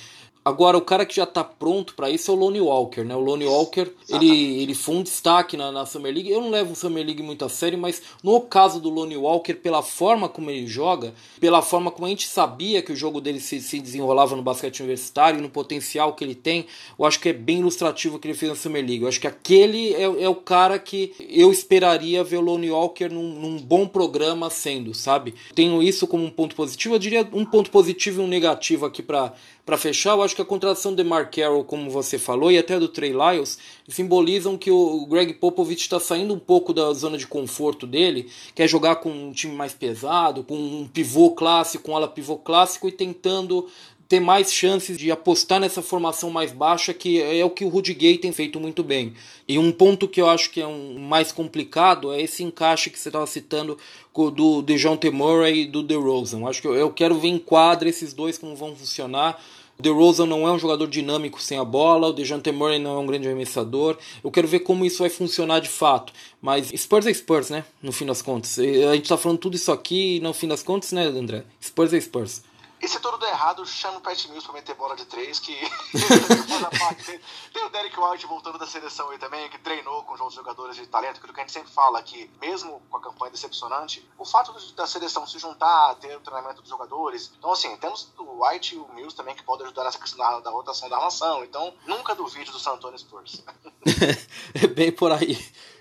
Agora, 0.46 0.78
o 0.78 0.82
cara 0.82 1.08
que 1.08 1.16
já 1.16 1.24
está 1.24 1.44
pronto 1.44 1.96
para 1.96 2.08
isso 2.08 2.30
é 2.30 2.34
o 2.36 2.38
Lonnie 2.38 2.62
Walker, 2.62 3.02
né? 3.02 3.16
O 3.16 3.20
Lonnie 3.20 3.48
Walker, 3.48 3.88
ele, 4.08 4.62
ele 4.62 4.76
foi 4.76 4.94
um 4.94 5.02
destaque 5.02 5.58
na, 5.58 5.72
na 5.72 5.88
Summer 5.88 6.14
League. 6.14 6.30
Eu 6.30 6.40
não 6.40 6.52
levo 6.52 6.74
o 6.74 6.76
Summer 6.76 7.04
League 7.04 7.24
muito 7.24 7.44
a 7.44 7.50
sério, 7.50 7.80
mas 7.80 8.00
no 8.22 8.40
caso 8.42 8.80
do 8.80 8.92
Lonnie 8.92 9.18
Walker, 9.18 9.56
pela 9.56 9.82
forma 9.82 10.30
como 10.30 10.52
ele 10.52 10.68
joga, 10.68 11.16
pela 11.40 11.64
forma 11.64 11.90
como 11.90 12.06
a 12.06 12.10
gente 12.10 12.28
sabia 12.28 12.84
que 12.84 12.94
o 12.94 12.96
jogo 12.96 13.20
dele 13.20 13.40
se, 13.40 13.60
se 13.60 13.80
desenrolava 13.80 14.36
no 14.36 14.44
basquete 14.44 14.82
universitário, 14.82 15.42
no 15.42 15.50
potencial 15.50 16.14
que 16.14 16.24
ele 16.24 16.36
tem, 16.36 16.68
eu 17.00 17.06
acho 17.06 17.20
que 17.20 17.30
é 17.30 17.34
bem 17.34 17.62
ilustrativo 17.62 18.18
o 18.18 18.20
que 18.20 18.28
ele 18.28 18.38
fez 18.38 18.52
na 18.52 18.56
Summer 18.56 18.86
League. 18.86 19.02
Eu 19.02 19.08
acho 19.08 19.20
que 19.20 19.26
aquele 19.26 19.96
é, 19.96 20.04
é 20.04 20.30
o 20.30 20.36
cara 20.36 20.78
que 20.78 21.12
eu 21.28 21.52
esperaria 21.52 22.24
ver 22.24 22.38
o 22.38 22.42
Lonnie 22.42 22.70
Walker 22.70 23.10
num, 23.10 23.34
num 23.34 23.58
bom 23.58 23.88
programa 23.88 24.52
sendo, 24.52 24.94
sabe? 24.94 25.34
Tenho 25.56 25.82
isso 25.82 26.06
como 26.06 26.24
um 26.24 26.30
ponto 26.30 26.56
positivo. 26.56 26.94
Eu 26.94 27.00
diria 27.00 27.28
um 27.34 27.46
ponto 27.46 27.72
positivo 27.72 28.22
e 28.22 28.24
um 28.24 28.28
negativo 28.28 28.86
aqui 28.86 29.02
para 29.02 29.34
para 29.66 29.78
fechar, 29.78 30.12
eu 30.12 30.22
acho 30.22 30.36
que 30.36 30.42
a 30.44 30.46
contratação 30.46 30.94
de 30.94 31.04
Mark 31.04 31.36
Carroll, 31.36 31.64
como 31.64 31.90
você 31.90 32.20
falou, 32.20 32.52
e 32.52 32.58
até 32.58 32.80
do 32.80 32.88
Trey 32.88 33.12
Lyles, 33.12 33.58
simbolizam 33.88 34.60
que 34.60 34.70
o 34.70 35.06
Greg 35.08 35.34
Popovich 35.34 35.82
está 35.82 36.00
saindo 36.00 36.36
um 36.36 36.40
pouco 36.40 36.72
da 36.72 36.94
zona 36.94 37.18
de 37.18 37.26
conforto 37.26 37.88
dele, 37.88 38.30
quer 38.54 38.68
jogar 38.68 38.98
com 38.98 39.10
um 39.10 39.32
time 39.32 39.56
mais 39.56 39.74
pesado, 39.74 40.44
com 40.44 40.56
um 40.56 40.88
pivô 40.88 41.32
clássico, 41.32 41.90
um 41.90 41.96
ala 41.96 42.08
pivô 42.08 42.38
clássico 42.38 42.88
e 42.88 42.92
tentando 42.92 43.68
ter 44.08 44.20
mais 44.20 44.54
chances 44.54 44.98
de 44.98 45.10
apostar 45.12 45.60
nessa 45.60 45.82
formação 45.82 46.30
mais 46.30 46.52
baixa, 46.52 46.94
que 46.94 47.22
é 47.22 47.44
o 47.44 47.50
que 47.50 47.66
o 47.66 47.70
Rudy 47.70 47.94
Gay 47.94 48.18
tem 48.18 48.32
feito 48.32 48.60
muito 48.60 48.84
bem. 48.84 49.14
E 49.48 49.58
um 49.58 49.72
ponto 49.72 50.08
que 50.08 50.22
eu 50.22 50.30
acho 50.30 50.52
que 50.52 50.62
é 50.62 50.68
um 50.68 51.00
mais 51.00 51.32
complicado 51.32 52.14
é 52.14 52.22
esse 52.22 52.44
encaixe 52.44 52.90
que 52.90 53.00
você 53.00 53.10
estava 53.10 53.26
citando 53.26 53.78
do 54.14 54.62
DeJounte 54.62 55.10
Murray 55.10 55.62
e 55.62 55.66
do 55.66 55.82
DeRozan. 55.82 56.46
Acho 56.48 56.62
que 56.62 56.68
eu, 56.68 56.92
quero 56.92 57.20
ver 57.20 57.30
em 57.30 57.40
quadra 57.40 57.90
esses 57.90 58.14
dois 58.14 58.38
como 58.38 58.56
vão 58.56 58.76
funcionar. 58.76 59.42
O 59.78 59.82
DeRozan 59.82 60.26
não 60.26 60.48
é 60.48 60.52
um 60.52 60.60
jogador 60.60 60.88
dinâmico 60.88 61.42
sem 61.42 61.58
a 61.58 61.66
bola, 61.66 62.08
o 62.08 62.14
DeJounte 62.14 62.50
Murray 62.52 62.80
não 62.80 62.96
é 62.96 63.00
um 63.00 63.06
grande 63.06 63.28
arremessador. 63.28 63.98
Eu 64.24 64.32
quero 64.32 64.48
ver 64.48 64.60
como 64.60 64.86
isso 64.86 65.00
vai 65.00 65.10
funcionar 65.10 65.60
de 65.60 65.68
fato. 65.68 66.14
Mas 66.42 66.72
Spurs 66.78 67.08
é 67.08 67.14
Spurs, 67.14 67.50
né? 67.50 67.66
No 67.82 67.92
fim 67.92 68.06
das 68.06 68.22
contas. 68.22 68.58
A 68.60 68.96
gente 68.96 69.10
tá 69.10 69.18
falando 69.18 69.40
tudo 69.40 69.56
isso 69.56 69.72
aqui 69.72 70.18
e 70.18 70.20
no 70.22 70.32
fim 70.32 70.48
das 70.48 70.64
contas, 70.64 70.92
né, 70.94 71.06
André? 71.06 71.44
Spurs 71.62 71.92
é 71.92 72.00
Spurs. 72.00 72.42
E 72.82 72.88
se 72.88 73.00
tudo 73.00 73.18
der 73.18 73.30
errado, 73.30 73.66
chama 73.66 73.98
o 73.98 74.02
Pat 74.02 74.26
Mills 74.26 74.46
pra 74.46 74.54
meter 74.54 74.76
bola 74.76 74.96
de 74.96 75.06
três, 75.06 75.40
que 75.40 75.56
Tem 77.54 77.66
o 77.66 77.70
Derek 77.70 78.00
White 78.00 78.26
voltando 78.26 78.58
da 78.58 78.68
seleção 78.68 79.10
aí 79.10 79.18
também, 79.18 79.50
que 79.50 79.58
treinou 79.60 80.04
com 80.04 80.14
os 80.14 80.20
outros 80.20 80.36
jogadores 80.36 80.76
de 80.76 80.86
talento, 80.88 81.18
aquilo 81.18 81.34
que 81.34 81.40
a 81.40 81.44
gente 81.44 81.54
sempre 81.54 81.72
fala 81.72 82.02
que, 82.04 82.30
mesmo 82.42 82.82
com 82.90 82.98
a 82.98 83.02
campanha 83.02 83.32
decepcionante, 83.32 84.08
o 84.18 84.26
fato 84.26 84.54
da 84.74 84.86
seleção 84.86 85.26
se 85.26 85.40
juntar, 85.40 85.96
ter 85.96 86.16
o 86.16 86.20
treinamento 86.20 86.62
dos 86.62 86.70
jogadores. 86.70 87.32
Então, 87.38 87.52
assim, 87.52 87.76
temos 87.78 88.12
o 88.18 88.46
White 88.46 88.76
e 88.76 88.78
o 88.78 88.88
Mills 88.94 89.16
também 89.16 89.36
que 89.36 89.44
podem 89.44 89.66
ajudar 89.66 89.86
nessa 89.86 90.00
questão 90.00 90.20
da, 90.20 90.40
da 90.42 90.50
rotação 90.52 90.90
da 90.90 90.98
armação. 90.98 91.44
Então, 91.44 91.74
nunca 91.88 92.14
duvide 92.14 92.52
do 92.52 92.60
San 92.60 92.74
Antonio 92.74 93.00
Spurs. 93.00 93.44
é 94.54 94.68
bem 94.68 94.92
por 94.92 95.12
aí. 95.12 95.38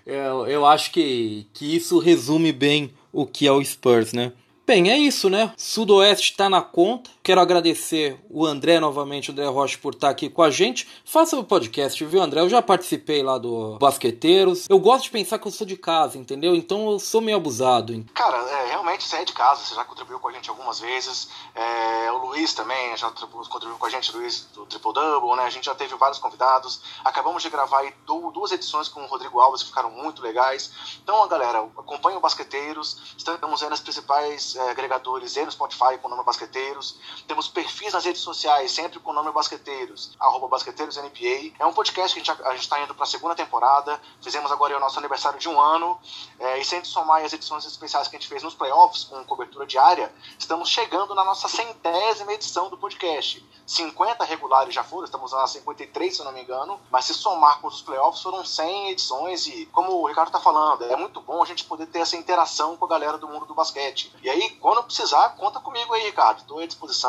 Eu, 0.06 0.46
eu 0.46 0.66
acho 0.66 0.90
que, 0.90 1.48
que 1.52 1.74
isso 1.76 1.98
resume 1.98 2.52
bem 2.52 2.94
o 3.12 3.26
que 3.26 3.46
é 3.46 3.52
o 3.52 3.64
Spurs, 3.64 4.12
né? 4.12 4.32
Bem, 4.66 4.90
é 4.90 4.96
isso, 4.96 5.28
né? 5.28 5.52
Sudoeste 5.58 6.30
está 6.30 6.48
na 6.48 6.62
conta. 6.62 7.10
Quero 7.24 7.40
agradecer 7.40 8.22
o 8.28 8.44
André 8.44 8.78
novamente, 8.78 9.30
o 9.30 9.32
André 9.32 9.46
Rocha, 9.46 9.78
por 9.78 9.94
estar 9.94 10.10
aqui 10.10 10.28
com 10.28 10.42
a 10.42 10.50
gente. 10.50 10.86
Faça 11.06 11.38
o 11.38 11.42
podcast, 11.42 12.04
viu, 12.04 12.20
André? 12.20 12.42
Eu 12.42 12.50
já 12.50 12.60
participei 12.60 13.22
lá 13.22 13.38
do 13.38 13.78
Basqueteiros. 13.78 14.66
Eu 14.68 14.78
gosto 14.78 15.04
de 15.04 15.10
pensar 15.10 15.38
que 15.38 15.48
eu 15.48 15.50
sou 15.50 15.66
de 15.66 15.74
casa, 15.74 16.18
entendeu? 16.18 16.54
Então 16.54 16.90
eu 16.90 16.98
sou 16.98 17.22
meio 17.22 17.38
abusado. 17.38 18.04
Cara, 18.12 18.36
é, 18.36 18.66
realmente 18.66 19.08
você 19.08 19.16
é 19.16 19.24
de 19.24 19.32
casa, 19.32 19.64
você 19.64 19.74
já 19.74 19.82
contribuiu 19.86 20.20
com 20.20 20.28
a 20.28 20.32
gente 20.32 20.50
algumas 20.50 20.80
vezes. 20.80 21.30
É, 21.54 22.12
o 22.12 22.26
Luiz 22.26 22.52
também 22.52 22.94
já 22.94 23.10
contribuiu 23.10 23.78
com 23.78 23.86
a 23.86 23.88
gente, 23.88 24.14
Luiz 24.14 24.46
do 24.52 24.66
Triple 24.66 24.92
Double, 24.92 25.34
né? 25.34 25.44
A 25.44 25.50
gente 25.50 25.64
já 25.64 25.74
teve 25.74 25.94
vários 25.94 26.18
convidados. 26.18 26.82
Acabamos 27.02 27.42
de 27.42 27.48
gravar 27.48 27.78
aí 27.78 27.94
duas 28.06 28.52
edições 28.52 28.86
com 28.86 29.02
o 29.02 29.06
Rodrigo 29.06 29.40
Alves 29.40 29.62
que 29.62 29.70
ficaram 29.70 29.90
muito 29.90 30.20
legais. 30.20 30.98
Então, 31.02 31.26
galera, 31.26 31.60
acompanhe 31.78 32.18
o 32.18 32.20
Basqueteiros. 32.20 33.14
Estamos 33.16 33.62
aí 33.62 33.70
nas 33.70 33.80
principais 33.80 34.56
é, 34.56 34.70
agregadores 34.72 35.34
e 35.36 35.42
no 35.42 35.50
Spotify 35.50 35.96
com 36.02 36.08
o 36.08 36.10
nome 36.10 36.22
Basqueteiros. 36.22 36.98
Temos 37.26 37.48
perfis 37.48 37.92
nas 37.92 38.04
redes 38.04 38.20
sociais, 38.20 38.72
sempre 38.72 38.98
com 38.98 39.10
o 39.10 39.14
nome 39.14 39.30
Basqueteiros, 39.32 40.14
arroba 40.18 40.48
BasqueteirosNBA. 40.48 41.54
É 41.58 41.66
um 41.66 41.72
podcast 41.72 42.14
que 42.14 42.30
a 42.30 42.52
gente 42.52 42.62
está 42.62 42.80
indo 42.82 42.94
para 42.94 43.04
a 43.04 43.06
segunda 43.06 43.34
temporada. 43.34 44.00
Fizemos 44.22 44.50
agora 44.50 44.76
o 44.76 44.80
nosso 44.80 44.98
aniversário 44.98 45.38
de 45.38 45.48
um 45.48 45.60
ano. 45.60 45.98
É, 46.38 46.58
e 46.58 46.64
sem 46.64 46.82
somar 46.84 47.24
as 47.24 47.32
edições 47.32 47.64
especiais 47.64 48.08
que 48.08 48.16
a 48.16 48.18
gente 48.18 48.28
fez 48.28 48.42
nos 48.42 48.54
playoffs, 48.54 49.04
com 49.04 49.24
cobertura 49.24 49.66
diária, 49.66 50.12
estamos 50.38 50.68
chegando 50.68 51.14
na 51.14 51.24
nossa 51.24 51.48
centésima 51.48 52.32
edição 52.32 52.68
do 52.68 52.76
podcast. 52.76 53.44
50 53.66 54.24
regulares 54.24 54.74
já 54.74 54.84
foram, 54.84 55.04
estamos 55.04 55.32
na 55.32 55.46
53, 55.46 56.14
se 56.14 56.20
eu 56.20 56.24
não 56.26 56.32
me 56.32 56.42
engano. 56.42 56.78
Mas 56.90 57.06
se 57.06 57.14
somar 57.14 57.60
com 57.60 57.68
os 57.68 57.80
playoffs, 57.80 58.22
foram 58.22 58.44
100 58.44 58.90
edições. 58.90 59.46
E 59.46 59.66
como 59.66 59.92
o 59.92 60.06
Ricardo 60.06 60.28
está 60.28 60.40
falando, 60.40 60.84
é 60.84 60.96
muito 60.96 61.20
bom 61.20 61.42
a 61.42 61.46
gente 61.46 61.64
poder 61.64 61.86
ter 61.86 62.00
essa 62.00 62.16
interação 62.16 62.76
com 62.76 62.84
a 62.84 62.88
galera 62.88 63.18
do 63.18 63.28
mundo 63.28 63.46
do 63.46 63.54
basquete. 63.54 64.14
E 64.22 64.28
aí, 64.28 64.50
quando 64.60 64.82
precisar, 64.84 65.30
conta 65.30 65.60
comigo 65.60 65.92
aí, 65.94 66.04
Ricardo. 66.04 66.40
Estou 66.40 66.58
à 66.58 66.66
disposição. 66.66 67.03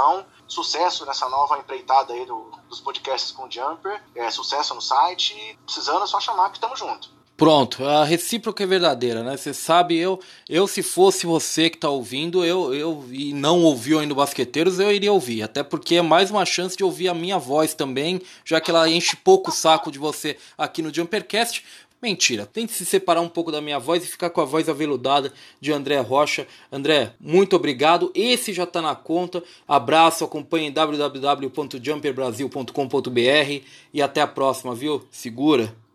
Sucesso 0.48 1.06
nessa 1.06 1.28
nova 1.28 1.58
empreitada 1.58 2.14
aí 2.14 2.26
do, 2.26 2.52
dos 2.70 2.80
podcasts 2.80 3.32
com 3.32 3.46
o 3.48 3.52
Jumper. 3.52 4.02
É, 4.16 4.30
sucesso 4.30 4.76
no 4.76 4.82
site. 4.82 5.58
Precisando 5.66 6.04
é 6.04 6.08
só 6.08 6.20
chamar 6.20 6.50
que 6.50 6.58
estamos 6.58 6.80
juntos. 6.80 7.16
Pronto, 7.38 7.84
a 7.84 8.06
recíproca 8.06 8.64
é 8.64 8.68
verdadeira, 8.68 9.22
né? 9.22 9.36
Você 9.36 9.54
sabe, 9.54 9.98
eu, 9.98 10.22
eu 10.48 10.66
se 10.70 10.82
fosse 10.82 11.26
você 11.26 11.70
que 11.70 11.76
está 11.76 11.90
ouvindo, 11.90 12.46
eu, 12.46 12.74
eu 12.74 13.06
e 13.12 13.34
não 13.34 13.62
ouviu 13.62 14.00
ainda 14.00 14.14
o 14.14 14.16
Basqueteiros, 14.16 14.80
eu 14.80 14.90
iria 14.90 15.12
ouvir. 15.12 15.44
Até 15.44 15.62
porque 15.62 15.96
é 15.96 16.02
mais 16.02 16.32
uma 16.32 16.46
chance 16.46 16.78
de 16.78 16.84
ouvir 16.86 17.10
a 17.10 17.14
minha 17.14 17.38
voz 17.38 17.74
também, 17.74 18.22
já 18.46 18.62
que 18.62 18.72
ela 18.72 18.90
enche 18.90 19.18
pouco 19.18 19.50
o 19.50 19.54
saco 19.54 19.92
de 19.92 20.00
você 20.00 20.38
aqui 20.58 20.82
no 20.82 20.94
Jumpercast. 20.94 21.66
Mentira, 22.06 22.46
tente 22.46 22.72
se 22.72 22.86
separar 22.86 23.20
um 23.22 23.28
pouco 23.28 23.52
da 23.52 23.60
minha 23.60 23.80
voz 23.80 24.04
e 24.04 24.08
ficar 24.08 24.30
com 24.30 24.40
a 24.40 24.46
voz 24.46 24.70
aveludada 24.70 25.34
de 25.60 25.74
André 25.74 26.00
Rocha. 26.02 26.46
André, 26.72 27.14
muito 27.20 27.56
obrigado. 27.56 28.12
Esse 28.14 28.54
já 28.54 28.64
está 28.64 28.80
na 28.80 28.94
conta. 28.94 29.44
Abraço, 29.68 30.24
acompanhe 30.24 30.70
www.jumperbrasil.com.br 30.70 33.64
e 33.92 34.04
até 34.04 34.22
a 34.22 34.28
próxima, 34.28 34.76
viu? 34.76 35.04
Segura. 35.10 35.76